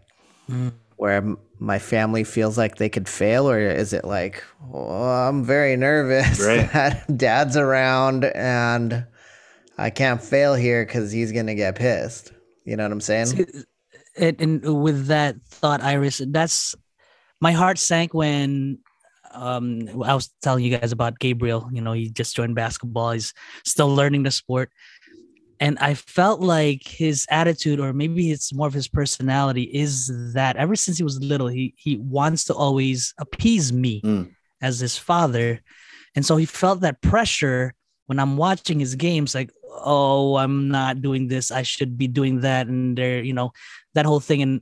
[0.98, 5.76] where my family feels like they could fail or is it like oh, i'm very
[5.78, 6.72] nervous Right.
[6.74, 9.06] that dad's around and
[9.78, 12.34] i can't fail here because he's gonna get pissed.
[12.66, 13.46] You know what i'm saying?
[14.18, 16.76] And with that thought, Iris, that's
[17.42, 18.80] my heart sank when
[19.34, 21.70] um I was telling you guys about Gabriel.
[21.74, 23.12] You know, he just joined basketball.
[23.12, 23.34] He's
[23.66, 24.70] still learning the sport.
[25.60, 30.56] And I felt like his attitude, or maybe it's more of his personality, is that
[30.56, 34.32] ever since he was little, he he wants to always appease me Mm.
[34.62, 35.62] as his father.
[36.16, 37.74] And so he felt that pressure
[38.08, 39.52] when I'm watching his games, like,
[39.86, 41.52] oh, I'm not doing this.
[41.52, 42.68] I should be doing that.
[42.68, 43.52] And there, you know,
[43.94, 44.42] that whole thing.
[44.42, 44.62] And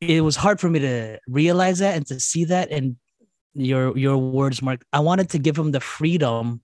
[0.00, 2.70] it was hard for me to realize that and to see that.
[2.70, 2.96] And
[3.54, 6.62] your your words, Mark, I wanted to give him the freedom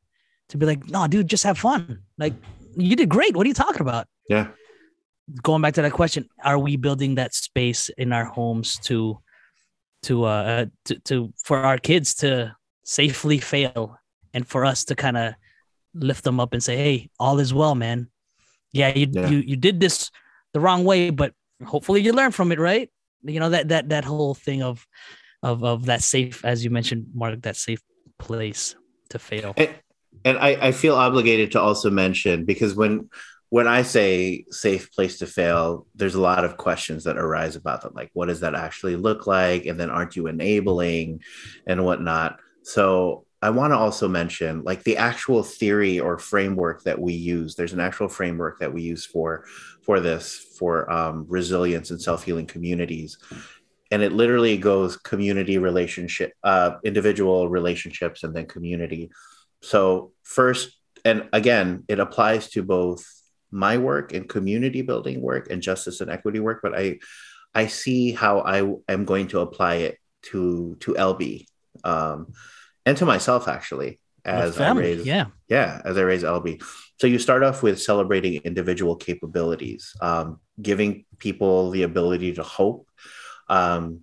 [0.51, 2.03] to be like, no, dude, just have fun.
[2.17, 2.35] Like
[2.77, 3.37] you did great.
[3.37, 4.07] What are you talking about?
[4.29, 4.49] Yeah.
[5.43, 9.19] Going back to that question, are we building that space in our homes to
[10.05, 13.99] to uh uh, to, to for our kids to safely fail
[14.33, 15.35] and for us to kind of
[15.95, 18.09] lift them up and say, hey, all is well, man.
[18.73, 19.29] Yeah, you Yeah.
[19.29, 20.11] you you did this
[20.55, 21.35] the wrong way, but
[21.67, 22.89] hopefully you learn from it, right?
[23.23, 24.87] You know that that that whole thing of
[25.43, 27.81] of of that safe, as you mentioned, Mark, that safe
[28.19, 28.75] place
[29.11, 29.55] to fail.
[29.57, 29.75] And,
[30.25, 33.09] and I, I feel obligated to also mention because when
[33.51, 37.83] when I say safe place to fail, there's a lot of questions that arise about
[37.83, 37.95] that.
[37.95, 39.65] Like, what does that actually look like?
[39.65, 41.23] And then aren't you enabling
[41.67, 42.41] and whatnot?
[42.63, 47.55] So I want to also mention like the actual theory or framework that we use.
[47.55, 49.45] There's an actual framework that we use for
[49.83, 53.19] for this for um, resilience and self-healing communities.
[53.91, 59.11] And it literally goes community relationship, uh, individual relationships, and then community.
[59.63, 63.07] So first, and again, it applies to both
[63.51, 66.61] my work and community building work and justice and equity work.
[66.63, 66.99] But I,
[67.55, 68.59] I see how I
[68.93, 71.47] am going to apply it to to LB,
[71.85, 72.33] um,
[72.89, 75.27] and to myself actually as family, I raise yeah.
[75.49, 76.63] yeah as i raise lb
[76.99, 82.89] so you start off with celebrating individual capabilities um, giving people the ability to hope
[83.49, 84.01] um,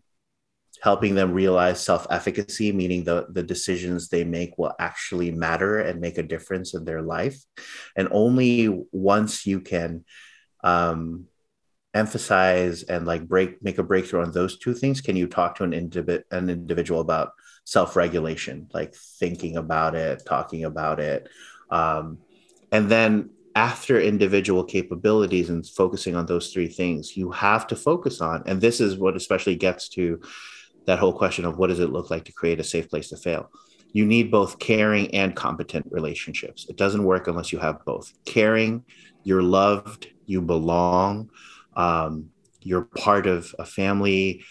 [0.82, 6.18] helping them realize self-efficacy meaning the, the decisions they make will actually matter and make
[6.18, 7.38] a difference in their life
[7.96, 10.06] and only once you can
[10.64, 11.26] um,
[11.94, 15.64] emphasize and like break make a breakthrough on those two things can you talk to
[15.64, 17.32] an, indivi- an individual about
[17.66, 21.28] self-regulation like thinking about it talking about it.
[21.70, 22.20] Um,
[22.72, 28.22] and then after individual capabilities and focusing on those three things you have to focus
[28.22, 30.22] on and this is what especially gets to
[30.86, 33.18] that whole question of what does it look like to create a safe place to
[33.18, 33.50] fail?
[33.92, 36.68] You need both caring and competent relationships.
[36.70, 38.14] It doesn't work unless you have both.
[38.26, 38.84] Caring
[39.26, 41.30] you're loved you belong
[41.76, 42.30] um,
[42.62, 44.46] you're part of a family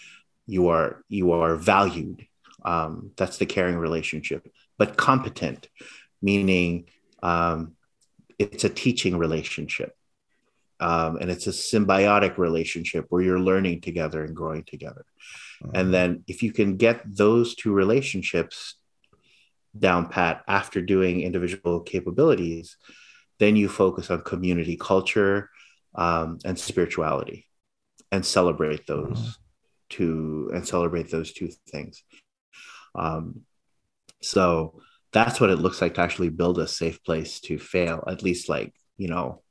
[0.46, 2.26] you are you are valued
[2.64, 4.46] um, that's the caring relationship
[4.78, 5.68] but competent
[6.22, 6.86] meaning
[7.22, 7.72] um,
[8.38, 9.94] it's a teaching relationship
[10.80, 15.04] um, and it's a symbiotic relationship where you're learning together and growing together.
[15.72, 18.74] And then if you can get those two relationships
[19.78, 22.76] down pat after doing individual capabilities
[23.40, 25.50] then you focus on community culture
[25.96, 27.46] um, and spirituality
[28.12, 29.38] and celebrate those
[29.90, 32.02] two and celebrate those two things
[32.94, 33.42] um,
[34.22, 34.80] So
[35.12, 38.48] that's what it looks like to actually build a safe place to fail, at least
[38.48, 39.42] like, you know,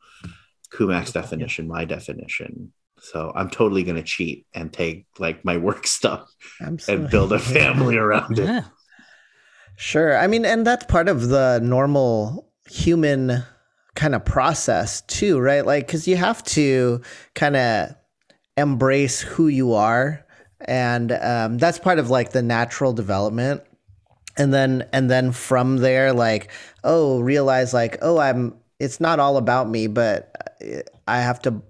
[0.72, 2.74] CUMAC's definition, my definition.
[3.00, 6.28] So I'm totally going to cheat and take like my work stuff
[6.62, 7.04] Absolutely.
[7.04, 8.64] and build a family around it.
[9.76, 10.18] Sure.
[10.18, 13.44] I mean, and that's part of the normal human
[13.96, 15.66] kind of process too, right?
[15.66, 17.02] Like, because you have to
[17.36, 17.96] kind of
[18.58, 20.23] embrace who you are,
[20.66, 23.64] and um, that's part of like the natural development.
[24.36, 26.50] And then, and then from there, like,
[26.84, 28.56] oh, realize like, oh, I'm.
[28.80, 30.36] It's not all about me, but
[31.08, 31.62] I have to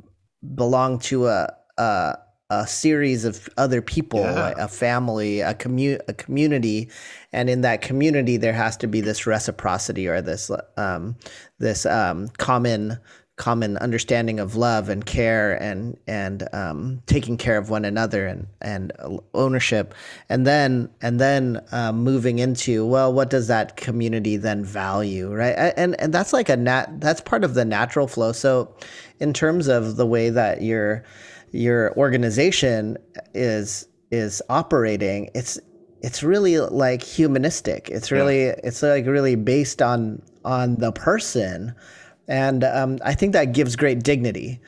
[0.56, 2.18] belong to a a,
[2.50, 4.32] a series of other people, Yeah.
[4.32, 6.90] like a family, a commu- a community,
[7.34, 11.18] and in that community there has to be this reciprocity or this um,
[11.60, 12.98] this um, common
[13.36, 18.48] common understanding of love and care and and um, taking care of one another and
[18.62, 18.92] and
[19.34, 19.96] ownership.
[20.30, 25.74] And then and then um, moving into well what does that community then value right?
[25.76, 28.32] And and that's like a nat that's part of the natural flow.
[28.32, 28.76] So
[29.20, 31.04] in terms of the way that your
[31.52, 32.98] your organization
[33.34, 35.60] is is operating it's
[36.04, 37.90] it's really like humanistic.
[37.90, 41.74] It's really it's like really based on on the person
[42.28, 44.60] and um, i think that gives great dignity.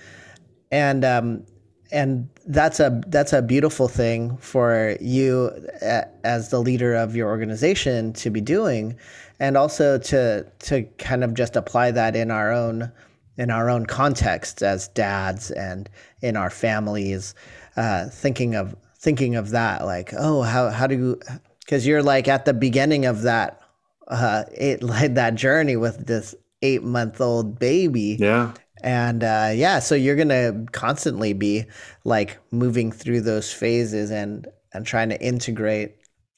[0.71, 1.45] And um,
[1.91, 5.51] and that's a that's a beautiful thing for you
[5.81, 8.97] as the leader of your organization to be doing.
[9.39, 12.91] And also to to kind of just apply that in our own
[13.37, 15.89] in our own context as dads and
[16.21, 17.35] in our families
[17.77, 21.19] uh, thinking of thinking of that like oh how how do you
[21.59, 23.61] because you're like at the beginning of that
[24.07, 26.33] uh it like that journey with this
[26.65, 28.53] eight month old baby Yeah.
[28.83, 31.65] and uh, yeah, so you're gonna constantly be
[32.03, 35.95] like moving through those phases and and trying to integrate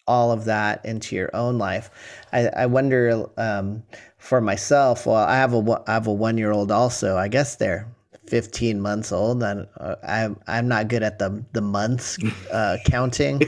[0.07, 1.89] all of that into your own life.
[2.31, 3.83] I, I wonder um,
[4.17, 5.05] for myself.
[5.05, 7.17] Well, I have a I have a one year old also.
[7.17, 7.87] I guess they're
[8.27, 12.17] 15 months old, and uh, I'm I'm not good at the the months
[12.51, 13.41] uh, counting.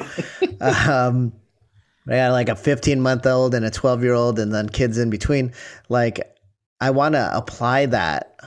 [0.62, 1.32] um,
[2.08, 4.98] I got like a 15 month old and a 12 year old, and then kids
[4.98, 5.54] in between.
[5.90, 6.36] Like,
[6.82, 8.40] I want to apply that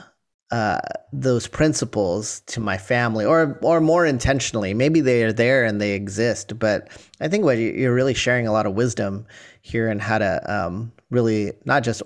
[0.51, 0.79] uh,
[1.11, 4.73] those principles to my family, or or more intentionally.
[4.75, 8.45] Maybe they are there and they exist, but I think what you- you're really sharing
[8.45, 9.25] a lot of wisdom
[9.61, 12.03] here and how to um, really not just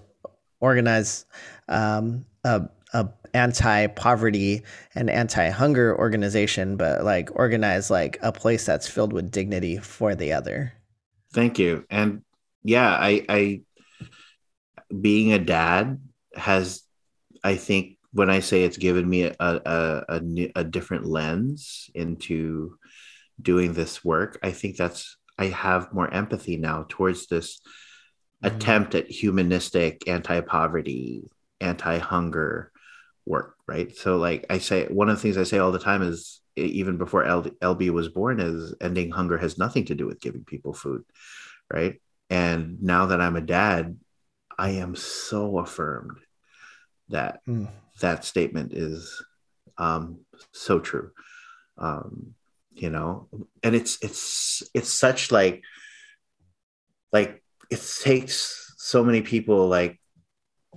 [0.61, 1.25] organize
[1.67, 4.63] um, a, a anti-poverty
[4.95, 10.31] and anti-hunger organization, but like organize like a place that's filled with dignity for the
[10.31, 10.73] other.
[11.33, 11.85] Thank you.
[11.89, 12.21] And
[12.63, 13.61] yeah, I, I,
[15.01, 15.99] being a dad
[16.37, 16.83] has,
[17.43, 22.77] I think, when I say it's given me a, a, a, a different lens into
[23.41, 27.59] doing this work, I think that's, I have more empathy now towards this
[28.43, 28.55] mm-hmm.
[28.55, 31.23] attempt at humanistic anti-poverty,
[31.61, 32.71] anti-hunger
[33.25, 33.95] work, right?
[33.95, 36.97] So, like I say, one of the things I say all the time is, even
[36.97, 40.73] before L- LB was born, is ending hunger has nothing to do with giving people
[40.73, 41.03] food,
[41.71, 42.01] right?
[42.31, 43.97] And now that I'm a dad,
[44.57, 46.17] I am so affirmed
[47.09, 47.69] that Mm.
[48.01, 49.23] that statement is
[49.77, 50.19] um,
[50.51, 51.11] so true.
[51.77, 52.35] Um,
[52.73, 53.27] you know,
[53.63, 55.63] and it's it's it's such like
[57.11, 59.99] like it takes so many people like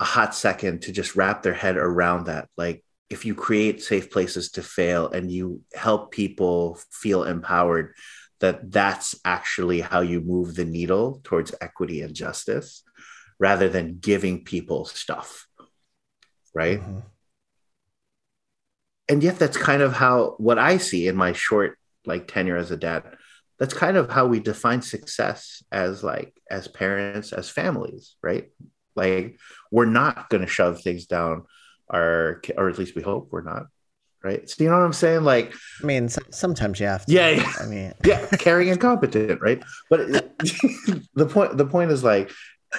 [0.01, 4.11] a hot second to just wrap their head around that like if you create safe
[4.11, 7.93] places to fail and you help people feel empowered
[8.39, 12.83] that that's actually how you move the needle towards equity and justice
[13.39, 15.47] rather than giving people stuff
[16.55, 17.03] right Mhm.
[19.09, 22.71] and yet that's kind of how what i see in my short like tenure as
[22.71, 23.05] a dad
[23.59, 28.51] that's kind of how we define success as like as parents as families right
[28.97, 29.39] like
[29.71, 31.45] we're not going to shove things down
[31.89, 33.67] our or at least we hope we're not
[34.23, 37.13] right so you know what i'm saying like I mean, so, sometimes you have to.
[37.13, 37.53] Yeah, yeah.
[37.61, 40.01] I mean, yeah caring and competent right but
[41.15, 42.31] the point the point is like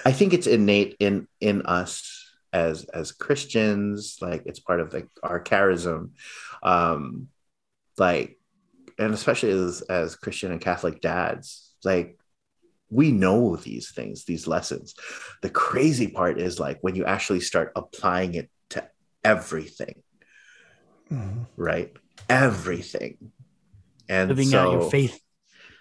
[0.06, 2.21] i think it's innate in in us
[2.54, 6.12] as as christians like it's part of like our charism
[6.64, 7.28] um
[7.98, 8.38] like
[9.00, 12.18] and especially as as christian and catholic dads like
[12.90, 14.96] we know these things these lessons
[15.42, 18.86] the crazy part is like when you actually start applying it to
[19.24, 19.96] everything
[21.10, 21.46] mhm.
[21.56, 21.94] right
[22.30, 23.32] everything
[24.10, 25.20] and Living so, out your faith.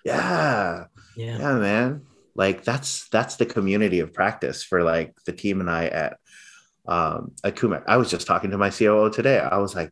[0.04, 0.84] yeah
[1.16, 1.38] Yeah.
[1.38, 2.02] yeah man
[2.34, 6.18] like that's that's the community of practice for like the team and i at
[6.90, 9.90] um at kumak i was just talking to my coo today i was like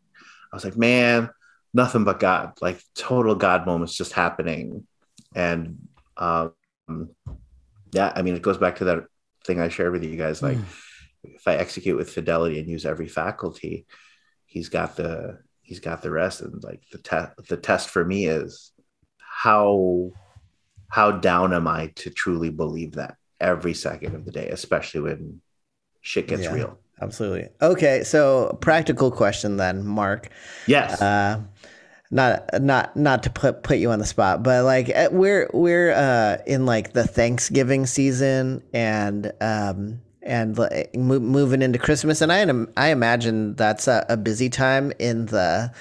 [0.52, 1.30] i was like man
[1.72, 4.86] nothing but god like total god moments just happening
[5.34, 5.78] and
[6.16, 6.52] um
[7.92, 9.04] yeah, I mean, it goes back to that
[9.46, 10.42] thing I shared with you guys.
[10.42, 10.58] Like,
[11.24, 13.86] if I execute with fidelity and use every faculty,
[14.46, 16.40] he's got the he's got the rest.
[16.40, 18.72] And like the test the test for me is
[19.18, 20.12] how
[20.90, 25.40] how down am I to truly believe that every second of the day, especially when
[26.00, 26.54] shit gets Yeah.
[26.54, 26.80] real.
[27.00, 27.48] Absolutely.
[27.62, 30.30] Okay, so practical question then, Mark.
[30.66, 31.00] Yes.
[31.00, 31.40] Uh,
[32.10, 35.92] not not not to put put you on the spot, but like eh, we're we're
[35.92, 42.32] uh, in like the Thanksgiving season and um and like, mo- moving into Christmas, and
[42.32, 42.46] I
[42.82, 45.72] I imagine that's a, a busy time in the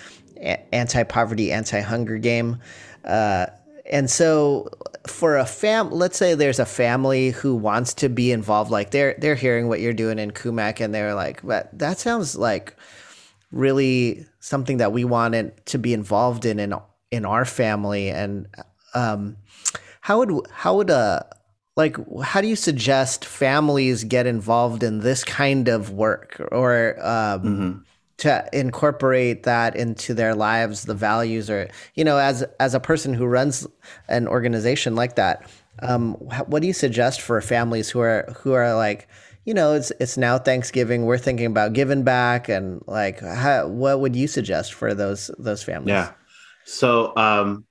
[0.72, 2.60] anti-poverty, anti-hunger game.
[3.04, 3.48] Uh,
[3.92, 4.70] and so
[5.10, 9.16] for a fam let's say there's a family who wants to be involved like they're
[9.20, 12.76] they're hearing what you're doing in CUMAC and they're like but that sounds like
[13.52, 16.74] really something that we wanted to be involved in in
[17.12, 18.48] in our family and
[18.94, 19.38] um
[20.02, 21.22] how would how would uh
[21.76, 27.42] like how do you suggest families get involved in this kind of work or um
[27.42, 27.84] Mhm.
[28.18, 33.14] To incorporate that into their lives the values or you know as as a person
[33.14, 33.68] who runs
[34.08, 35.50] an organization like that
[35.84, 36.14] um
[36.48, 39.08] what do you suggest for families who are who are like
[39.46, 44.00] you know it's it's now thanksgiving we're thinking about giving back and like how, what
[44.00, 46.14] would you suggest for those those families Yeah.
[46.68, 47.66] So, um,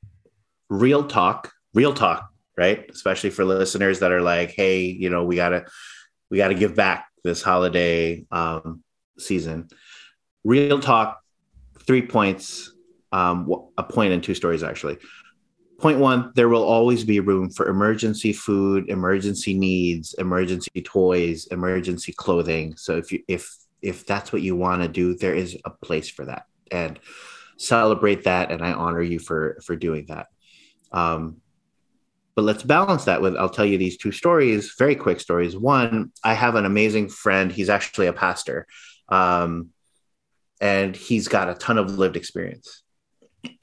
[0.71, 2.89] real talk, real talk, right?
[2.89, 5.67] Especially for listeners that are like, "Hey, you know, we gotta,
[6.31, 8.83] we gotta give back this holiday um,
[9.19, 9.69] season."
[10.47, 11.21] Real talk.
[11.81, 12.73] Three points.
[13.13, 14.99] Um, a point and two stories actually.
[15.79, 22.13] Point one: There will always be room for emergency food, emergency needs, emergency toys, emergency
[22.13, 22.77] clothing.
[22.77, 26.09] So if you if if that's what you want to do, there is a place
[26.09, 26.99] for that, and
[27.57, 30.27] celebrate that and i honor you for for doing that
[30.93, 31.39] um
[32.35, 36.13] but let's balance that with i'll tell you these two stories very quick stories one
[36.23, 38.67] i have an amazing friend he's actually a pastor
[39.09, 39.71] um
[40.61, 42.83] and he's got a ton of lived experience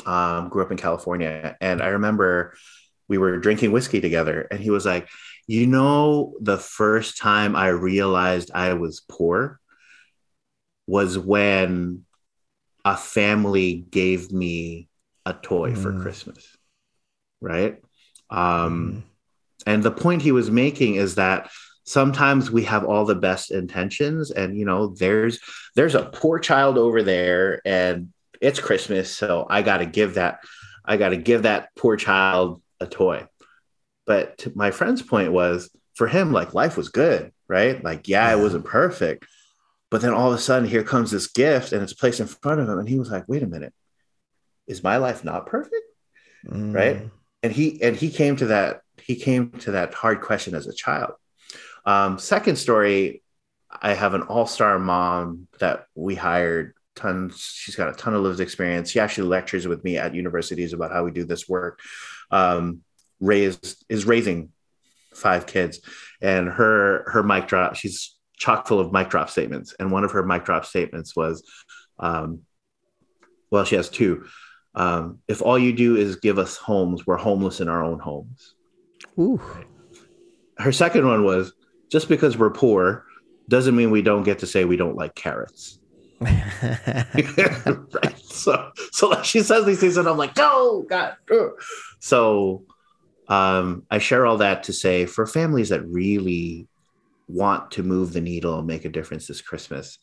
[0.06, 2.54] um grew up in california and i remember
[3.08, 5.10] we were drinking whiskey together and he was like
[5.48, 9.60] you know the first time i realized i was poor
[10.88, 12.04] was when
[12.86, 14.90] a family gave me
[15.26, 16.02] a toy for Mm.
[16.02, 16.58] Christmas,
[17.40, 17.82] right?
[18.30, 19.04] Um,
[19.66, 21.50] And the point he was making is that
[21.84, 25.40] sometimes we have all the best intentions, and you know, there's
[25.76, 30.40] there's a poor child over there, and it's Christmas, so I got to give that
[30.86, 33.28] I got to give that poor child a toy.
[34.06, 37.82] But to my friend's point was for him, like life was good, right?
[37.84, 39.26] Like, yeah, it wasn't perfect.
[39.90, 42.60] But then all of a sudden, here comes this gift and it's placed in front
[42.60, 42.80] of him.
[42.80, 43.74] And he was like, wait a minute,
[44.68, 45.76] is my life not perfect?
[46.48, 46.76] Mm.
[46.76, 47.10] Right.
[47.44, 50.74] And he and he came to that, he came to that hard question as a
[50.74, 51.14] child.
[51.86, 53.24] Um, second story,
[53.70, 57.40] I have an all-star mom that we hired tons.
[57.40, 58.92] She's got a ton of lived experience.
[58.92, 61.80] She actually lectures with me at universities about how we do this work.
[62.32, 62.82] Um,
[63.20, 64.50] raised is raising
[65.14, 65.80] five kids,
[66.22, 67.76] and her her mic drop.
[67.76, 71.44] She's chock full of mic drop statements, and one of her mic drop statements was,
[72.00, 72.42] um,
[73.50, 74.26] well, she has two.
[74.76, 78.56] Um, if all you do is give us homes, we're homeless in our own homes.
[79.20, 79.42] Ooh.
[80.58, 81.54] Her second one was
[81.94, 83.06] just because we're poor
[83.48, 85.78] doesn't mean we don't get to say we don't like carrots.
[86.22, 88.18] right.
[88.18, 91.16] So, so like she says these things, and I'm like, no, God.
[91.32, 91.52] ugh."
[92.00, 92.64] So,
[93.28, 96.68] um, I share all that to say for families that really
[97.28, 100.00] want to move the needle and make a difference this Christmas,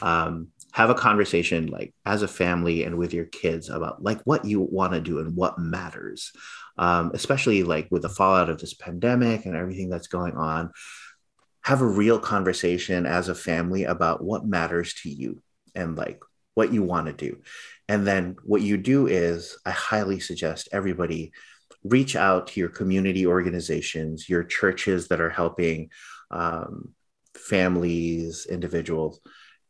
[0.00, 4.44] um, have a conversation like as a family and with your kids about like what
[4.44, 6.30] you want to do and what matters,
[6.78, 10.70] um, especially like with the fallout of this pandemic and everything that's going on.
[11.62, 15.42] Have a real conversation as a family about what matters to you
[15.74, 16.20] and like
[16.54, 17.40] what you want to do.
[17.88, 21.32] And then what you do is, I highly suggest everybody
[21.84, 25.90] reach out to your community organizations, your churches that are helping
[26.30, 26.90] um,
[27.34, 29.20] families, individuals,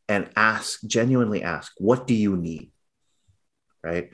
[0.07, 2.71] and ask, genuinely ask, what do you need?
[3.83, 4.11] Right?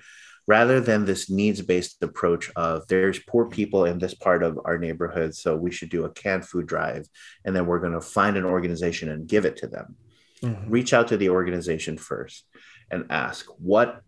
[0.56, 4.80] Rather than this needs based approach of there's poor people in this part of our
[4.80, 7.08] neighborhood, so we should do a canned food drive,
[7.46, 9.96] and then we're going to find an organization and give it to them.
[10.42, 10.72] Mhm.
[10.72, 12.46] reach out to the organization first
[12.92, 14.02] and ask what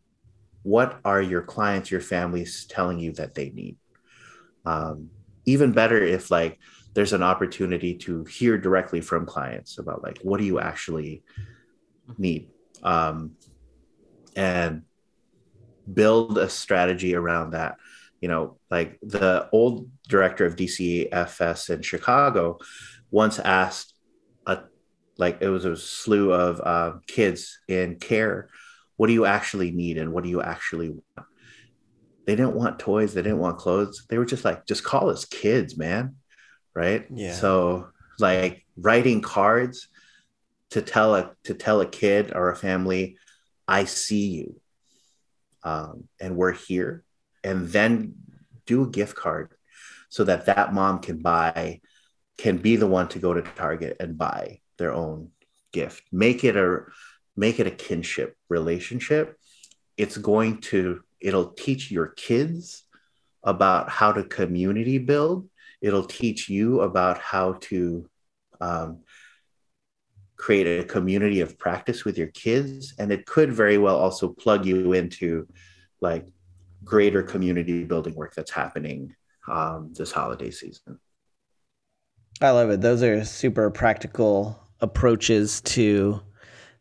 [0.63, 3.75] what are your clients your families telling you that they need?
[4.65, 5.09] Um,
[5.45, 6.53] even better if like
[6.93, 11.23] there's an opportunity to hear directly from clients about like what do you actually
[12.17, 12.49] need?
[12.81, 13.17] Um,
[14.35, 14.83] and
[15.91, 17.77] build a strategy around that
[18.21, 22.59] you know, like the old director of DCFS in Chicago
[23.09, 23.95] once asked
[24.45, 24.59] a
[25.17, 28.49] like it was a slew of uh, kids in care,
[28.95, 31.27] what do you actually need and what do you actually want?
[32.27, 34.05] They didn't want toys, they didn't want clothes.
[34.07, 36.15] They were just like, just call us kids, man.
[36.75, 37.07] Right.
[37.13, 37.33] Yeah.
[37.33, 39.87] So like writing cards
[40.69, 43.17] to tell a to tell a kid or a family,
[43.67, 44.60] I see you.
[45.63, 47.03] Um, and we're here
[47.43, 48.15] and then
[48.65, 49.53] do a gift card
[50.09, 51.81] so that that mom can buy
[52.37, 55.29] can be the one to go to target and buy their own
[55.71, 56.03] gift.
[56.11, 56.85] Make it a
[57.35, 59.37] make it a kinship relationship.
[59.97, 62.83] It's going to it'll teach your kids
[63.43, 65.49] about how to community build.
[65.81, 68.09] It'll teach you about how to
[68.59, 68.99] um,
[70.41, 74.65] create a community of practice with your kids and it could very well also plug
[74.65, 75.47] you into
[76.01, 76.25] like
[76.83, 79.15] greater community building work that's happening
[79.47, 80.99] um, this holiday season
[82.41, 82.81] I love it.
[82.81, 86.19] Those are super practical approaches to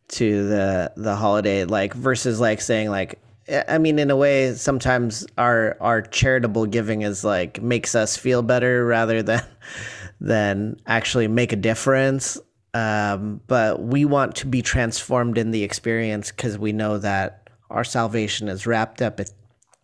[0.08, 3.20] to the the holiday like versus like saying like
[3.68, 8.42] I mean in a way sometimes our our charitable giving is like makes us feel
[8.42, 9.44] better rather than
[10.20, 12.38] than actually make a difference
[12.74, 17.84] um, but we want to be transformed in the experience because we know that our
[17.84, 19.20] salvation is wrapped up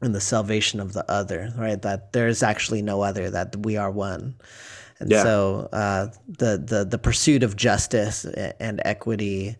[0.02, 3.90] in the salvation of the other right that there's actually no other that we are
[3.90, 4.34] one
[4.98, 5.22] and Yeah.
[5.22, 9.56] so uh, the the the pursuit of justice and equity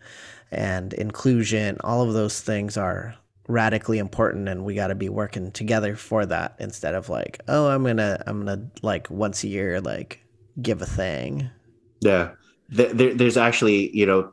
[0.50, 3.14] and inclusion, all of those things are
[3.48, 7.68] radically important, and we got to be working together for that instead of like, oh,
[7.68, 10.22] I'm gonna I'm gonna like once a year like
[10.62, 11.50] give a thing.
[12.00, 12.30] Yeah,
[12.68, 14.32] there, there's actually, you know,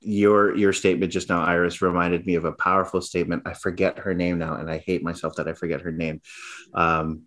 [0.00, 3.42] your your statement just now, Iris, reminded me of a powerful statement.
[3.46, 6.20] I forget her name now, and I hate myself that I forget her name.
[6.74, 7.22] Um,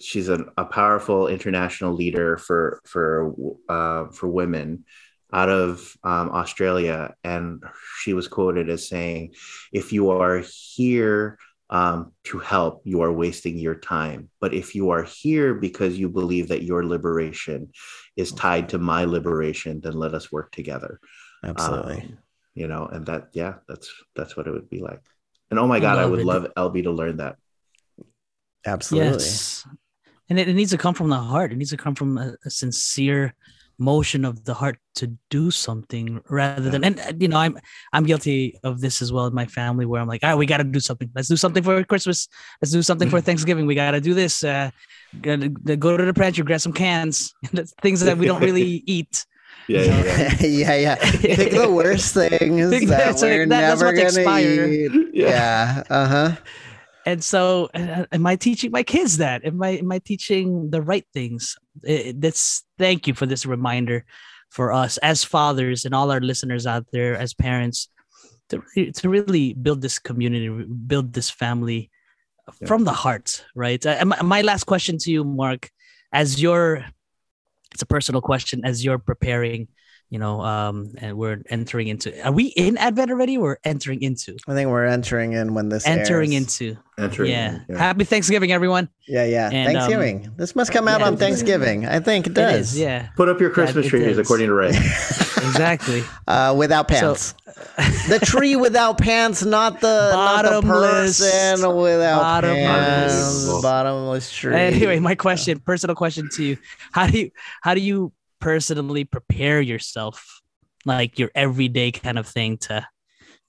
[0.00, 3.34] she's a, a powerful international leader for for
[3.68, 4.84] uh, for women
[5.32, 7.62] out of um, Australia, and
[7.98, 9.34] she was quoted as saying,
[9.72, 11.38] "If you are here."
[11.72, 14.28] Um, to help, you are wasting your time.
[14.40, 17.70] But if you are here because you believe that your liberation
[18.16, 20.98] is tied to my liberation, then let us work together.
[21.44, 22.00] Absolutely.
[22.00, 22.18] Um,
[22.54, 25.00] you know, and that, yeah, that's that's what it would be like.
[25.50, 26.26] And oh my god, I love would it.
[26.26, 27.36] love LB to learn that.
[28.66, 29.12] Absolutely.
[29.12, 29.66] Yes.
[30.28, 31.52] And it, it needs to come from the heart.
[31.52, 33.34] It needs to come from a, a sincere
[33.80, 37.58] motion of the heart to do something rather than and uh, you know I'm
[37.92, 40.64] I'm guilty of this as well in my family where I'm like, ah, we gotta
[40.64, 41.10] do something.
[41.14, 42.28] Let's do something for Christmas.
[42.60, 43.66] Let's do something for Thanksgiving.
[43.66, 44.44] We gotta do this.
[44.44, 44.70] Uh
[45.22, 47.32] gotta, go to the pantry, grab some cans.
[47.82, 49.24] Things that we don't really eat.
[49.66, 50.36] Yeah, yeah, yeah.
[50.46, 50.94] yeah, yeah.
[51.36, 54.66] Pick the worst things Pick- that that's what- we're that- never what gonna expire.
[54.68, 54.92] eat.
[55.14, 55.82] Yeah.
[55.88, 56.36] Uh huh.
[57.06, 59.44] And so uh, am i teaching my kids that?
[59.44, 61.56] Am i am i teaching the right things?
[61.82, 64.04] That's thank you for this reminder
[64.50, 67.88] for us as fathers and all our listeners out there as parents
[68.48, 68.60] to,
[68.92, 70.48] to really build this community
[70.86, 71.90] build this family
[72.60, 72.66] Yeah.
[72.66, 73.78] from the heart right?
[73.86, 75.70] Uh, my, my last question to you mark
[76.12, 76.84] as you're
[77.72, 79.68] it's a personal question as you're preparing
[80.10, 84.36] you know um and we're entering into are we in advent already or entering into
[84.46, 86.60] I think we're entering in when this entering airs.
[86.60, 87.60] into Entering, yeah.
[87.68, 87.78] yeah.
[87.78, 88.88] Happy Thanksgiving, everyone.
[89.08, 89.48] Yeah, yeah.
[89.50, 90.32] And, um, Thanksgiving.
[90.36, 91.16] this must come out yeah, on.
[91.16, 91.86] Thanksgiving.
[91.86, 92.54] I think it does.
[92.54, 94.18] It is, yeah, Put up your Christmas it trees is.
[94.18, 94.68] according to Ray.
[94.68, 96.04] exactly.
[96.28, 97.34] Uh, without pants.
[98.08, 103.46] the tree without pants, not the not the person without Bottomless.
[103.46, 103.62] pants.
[103.62, 104.54] Bottomless tree.
[104.54, 106.56] anyway, my question, personal question to you:
[106.92, 107.30] How do you
[107.62, 110.40] how do you personally prepare yourself,
[110.84, 112.86] like your everyday kind of thing, to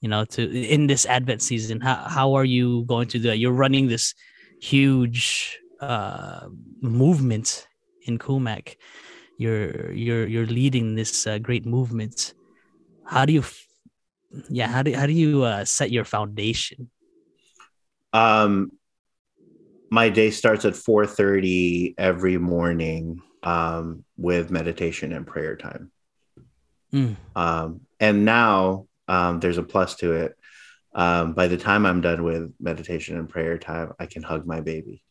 [0.00, 1.80] you know, to in this Advent season?
[1.80, 3.38] How how are you going to do that?
[3.38, 4.14] You're running this
[4.60, 6.48] huge uh,
[6.80, 7.66] movement
[8.06, 8.76] in CUMAC.
[9.38, 12.34] You're you're you're leading this uh, great movement.
[13.04, 13.44] How do you,
[14.48, 14.68] yeah?
[14.68, 16.90] How do how do you uh, set your foundation?
[18.12, 18.72] Um,
[19.90, 25.90] my day starts at 4:30 every morning um, with meditation and prayer time.
[26.92, 27.16] Mm.
[27.34, 30.36] Um, and now um, there's a plus to it.
[30.94, 34.60] Um, by the time I'm done with meditation and prayer time, I can hug my
[34.60, 35.02] baby.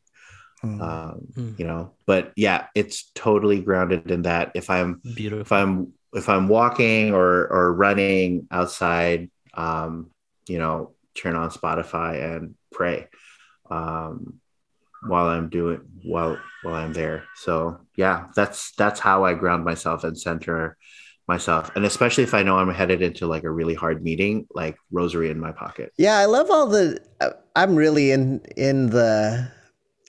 [0.63, 0.81] Mm.
[0.81, 1.57] Um, Mm.
[1.59, 4.51] You know, but yeah, it's totally grounded in that.
[4.53, 5.41] If I'm Beautiful.
[5.41, 10.11] if I'm if I'm walking or or running outside, um,
[10.47, 13.07] you know, turn on Spotify and pray
[13.71, 14.40] um,
[15.07, 17.23] while I'm doing while while I'm there.
[17.35, 20.77] So yeah, that's that's how I ground myself and center
[21.27, 24.77] myself, and especially if I know I'm headed into like a really hard meeting, like
[24.91, 25.91] rosary in my pocket.
[25.97, 26.99] Yeah, I love all the.
[27.19, 29.51] uh, I'm really in in the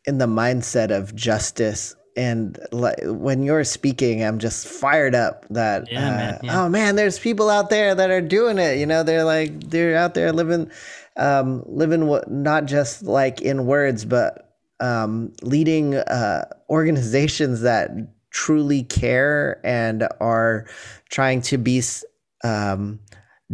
[0.07, 5.90] in the mindset of justice and like when you're speaking i'm just fired up that
[5.90, 6.62] Yeah, uh, man, yeah.
[6.62, 9.97] oh man there's people out there that are doing it you know they're like they're
[9.97, 10.70] out there living
[11.16, 14.51] um living what not just like in words but
[14.82, 17.90] um leading uh organizations that
[18.30, 20.66] truly care and are
[21.10, 21.82] trying to be
[22.44, 22.98] um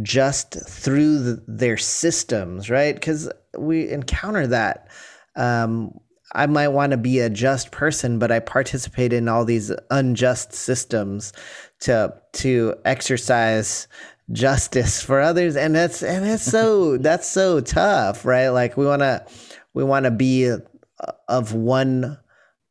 [0.02, 4.88] just through the, their systems right because we encounter that
[5.36, 5.92] um
[6.32, 10.52] I might want to be a just person, but I participate in all these unjust
[10.52, 11.32] systems
[11.80, 13.88] to to exercise
[14.32, 18.48] justice for others, and that's and that's so that's so tough, right?
[18.48, 19.24] Like we want to
[19.74, 20.54] we want to be
[21.28, 22.18] of one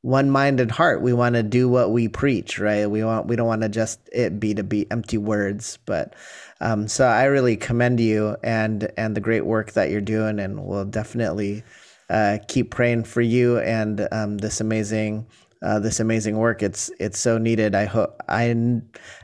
[0.02, 1.02] one minded heart.
[1.02, 2.90] We want to do what we preach, right?
[2.90, 6.16] We want we don't want to just it be to be empty words, but
[6.62, 10.66] um, so I really commend you and and the great work that you're doing, and
[10.66, 11.64] we'll definitely
[12.10, 15.28] uh, keep praying for you and um, this amazing
[15.62, 16.62] uh, this amazing work.
[16.62, 17.76] It's it's so needed.
[17.76, 18.56] I hope I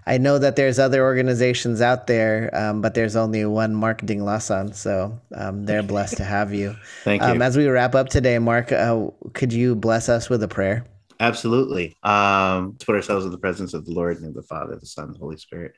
[0.06, 4.74] I know that there's other organizations out there, um, but there's only one Marketing Lasan,
[4.74, 6.76] so um, they're blessed to have you.
[7.04, 7.28] Thank you.
[7.28, 10.86] Um, as we wrap up today, Mark, uh, could you bless us with a prayer?
[11.20, 11.96] Absolutely.
[12.04, 14.86] Um, let's put ourselves in the presence of the Lord and of the Father, the
[14.86, 15.74] Son, the Holy Spirit.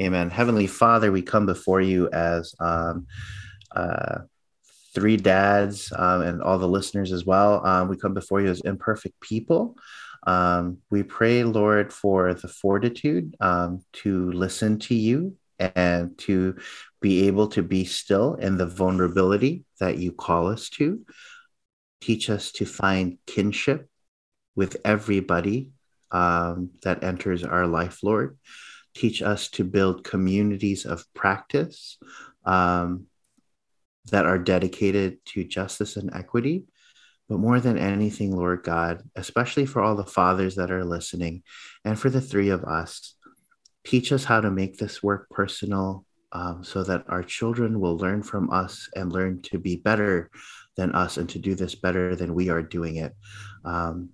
[0.00, 0.30] Amen.
[0.30, 3.06] Heavenly Father, we come before you as um,
[3.70, 4.20] uh,
[4.94, 7.64] three dads um, and all the listeners as well.
[7.66, 9.76] Um, we come before you as imperfect people.
[10.26, 16.56] Um, we pray, Lord, for the fortitude um, to listen to you and to
[17.00, 21.04] be able to be still in the vulnerability that you call us to.
[22.00, 23.88] Teach us to find kinship
[24.54, 25.70] with everybody
[26.10, 28.38] um, that enters our life, Lord.
[28.94, 31.98] Teach us to build communities of practice
[32.44, 33.06] um,
[34.10, 36.64] that are dedicated to justice and equity.
[37.28, 41.42] But more than anything, Lord God, especially for all the fathers that are listening
[41.84, 43.14] and for the three of us,
[43.84, 48.22] teach us how to make this work personal um, so that our children will learn
[48.22, 50.30] from us and learn to be better
[50.76, 53.14] than us and to do this better than we are doing it.
[53.64, 54.10] Um,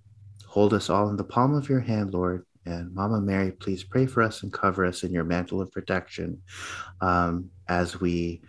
[0.47, 2.45] hold us all in the palm of your hand, Lord.
[2.67, 6.43] And Mama Mary, please pray for us and cover us in your mantle of protection
[7.01, 8.43] um, as we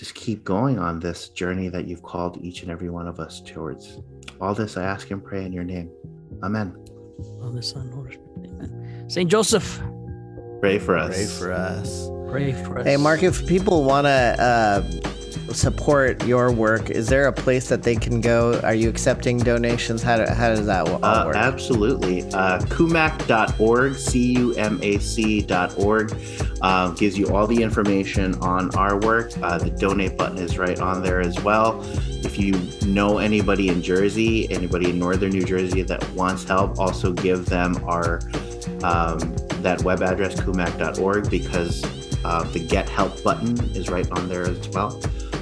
[0.00, 3.42] just keep going on this journey that you've called each and every one of us
[3.42, 3.98] towards.
[4.40, 5.90] All this I ask and pray in your name.
[6.42, 6.74] Amen.
[7.38, 8.30] Father, Son, Holy Spirit.
[8.46, 9.04] Amen.
[9.10, 9.78] Saint Joseph,
[10.60, 11.14] Pray for us.
[11.14, 12.08] Pray for us.
[12.30, 12.86] pray for us.
[12.86, 14.80] Hey, Mark, if people want to uh,
[15.54, 18.60] support your work, is there a place that they can go?
[18.60, 20.02] Are you accepting donations?
[20.02, 21.36] How, do, how does that all Uh, work?
[21.36, 22.22] absolutely.
[22.32, 26.14] Uh, cumac.org, C U M A C.org,
[26.62, 29.32] uh, gives you all the information on our work.
[29.42, 31.82] Uh, the donate button is right on there as well.
[32.24, 32.52] If you
[32.86, 37.82] know anybody in Jersey, anybody in northern New Jersey that wants help, also give them
[37.86, 38.20] our
[38.82, 39.18] um,
[39.62, 41.82] that web address, cumac.org, because
[42.24, 45.00] uh, the get help button is right on there as well.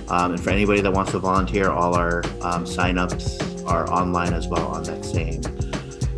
[0.08, 4.48] Um, and for anybody that wants to volunteer, all our um, signups are online as
[4.48, 5.42] well on that same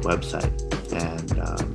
[0.02, 0.50] website.
[0.92, 1.74] And um,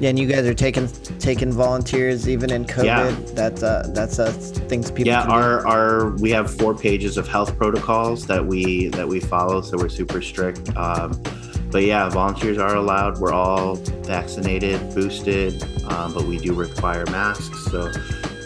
[0.00, 0.88] yeah, and you guys are taking
[1.20, 2.84] taking volunteers even in COVID.
[2.84, 3.34] Yeah.
[3.34, 5.12] That's uh, that's uh, things people.
[5.12, 5.34] yeah, can do.
[5.36, 9.76] our our we have four pages of health protocols that we that we follow, so
[9.76, 10.76] we're super strict.
[10.76, 11.22] Um,
[11.70, 13.18] but yeah, volunteers are allowed.
[13.18, 17.70] We're all vaccinated, boosted, um, but we do require masks.
[17.70, 17.90] So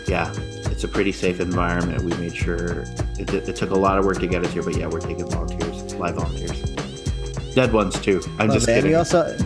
[0.08, 0.32] yeah,
[0.70, 2.02] it's a pretty safe environment.
[2.02, 2.84] We made sure
[3.18, 5.28] it, it took a lot of work to get us here, but yeah, we're taking
[5.28, 6.60] volunteers, live volunteers,
[7.54, 8.20] dead ones too.
[8.38, 8.72] I'm Love just it.
[8.72, 8.90] And kidding.
[8.92, 9.36] you also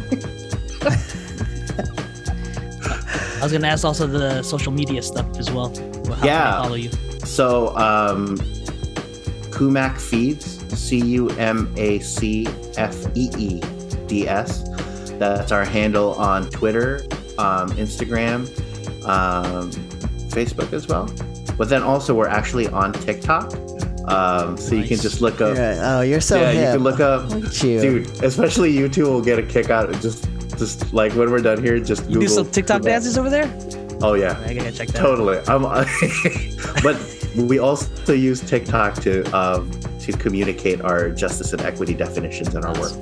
[3.40, 5.68] I was gonna ask also the social media stuff as well.
[5.68, 6.58] How can Yeah.
[6.58, 6.90] I follow you?
[7.24, 8.36] So, um,
[9.50, 12.46] CUMAC Feeds, C U M A C
[12.76, 13.60] F E E
[14.06, 14.64] D S.
[15.18, 17.00] That's our handle on Twitter,
[17.38, 18.46] um, Instagram,
[19.06, 19.70] um,
[20.30, 21.10] Facebook as well.
[21.58, 23.52] But then also, we're actually on TikTok.
[24.08, 25.56] Um, so you can just look up.
[25.56, 26.66] Yeah, oh, you're so yeah, hip.
[26.66, 27.28] you can look up.
[27.30, 27.80] Look you.
[27.80, 30.26] Dude, especially you two will get a kick out of just,
[30.58, 32.84] just like when we're done here, just You do Google some TikTok CUMAC.
[32.84, 33.48] dances over there?
[34.02, 34.96] Oh yeah, I gotta check that.
[34.96, 35.02] out.
[35.02, 35.62] totally i'm
[36.82, 36.96] but
[37.36, 39.70] we also use tiktok to um
[40.00, 42.92] to communicate our justice and equity definitions in our work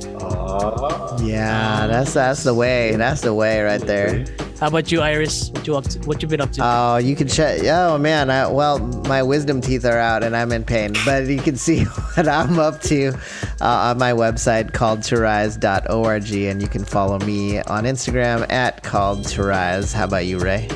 [1.22, 2.96] Yeah, that's that's the way.
[2.96, 4.24] That's the way right there.
[4.60, 5.50] How about you, Iris?
[5.50, 5.98] What you up to?
[6.00, 6.60] What you been up to?
[6.64, 7.60] Oh, you can check.
[7.64, 10.94] Oh man, I, well, my wisdom teeth are out and I'm in pain.
[11.04, 11.84] But you can see
[12.14, 13.12] what I'm up to
[13.60, 19.24] uh, on my website called torise.org, and you can follow me on Instagram at called
[19.28, 19.92] to rise.
[19.92, 20.68] How about you, Ray?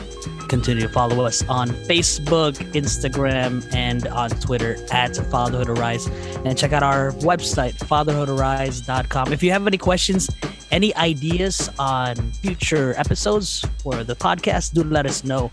[0.52, 6.06] continue to follow us on Facebook, Instagram, and on Twitter at Fatherhood Arise.
[6.44, 9.32] And check out our website, fatherhoodarise.com.
[9.32, 10.28] If you have any questions,
[10.72, 15.52] any ideas on future episodes for the podcast, do let us know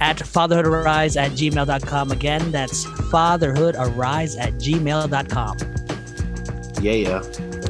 [0.00, 2.12] at fatherhoodarise at gmail.com.
[2.12, 5.56] Again, that's fatherhoodarise at gmail.com.
[6.82, 7.22] Yeah, yeah.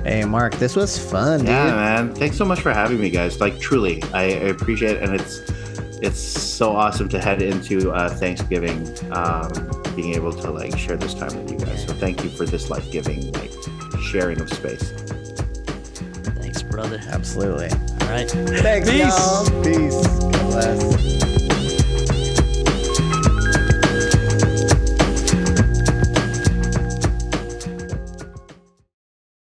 [0.02, 1.48] Hey, Mark, this was fun, dude.
[1.48, 2.14] Yeah, man.
[2.14, 3.40] Thanks so much for having me, guys.
[3.40, 5.40] Like, truly, I, I appreciate it, and it's
[6.02, 9.50] it's so awesome to head into uh, Thanksgiving, um,
[9.96, 11.86] being able to like share this time with you guys.
[11.86, 13.52] So, thank you for this life giving, like
[14.02, 14.92] sharing of space.
[16.74, 17.00] Brother.
[17.08, 17.70] Absolutely.
[17.70, 18.28] All right.
[18.28, 19.00] Thanks, Peace.
[19.00, 19.62] y'all.
[19.62, 20.06] Peace.
[20.08, 21.43] God bless.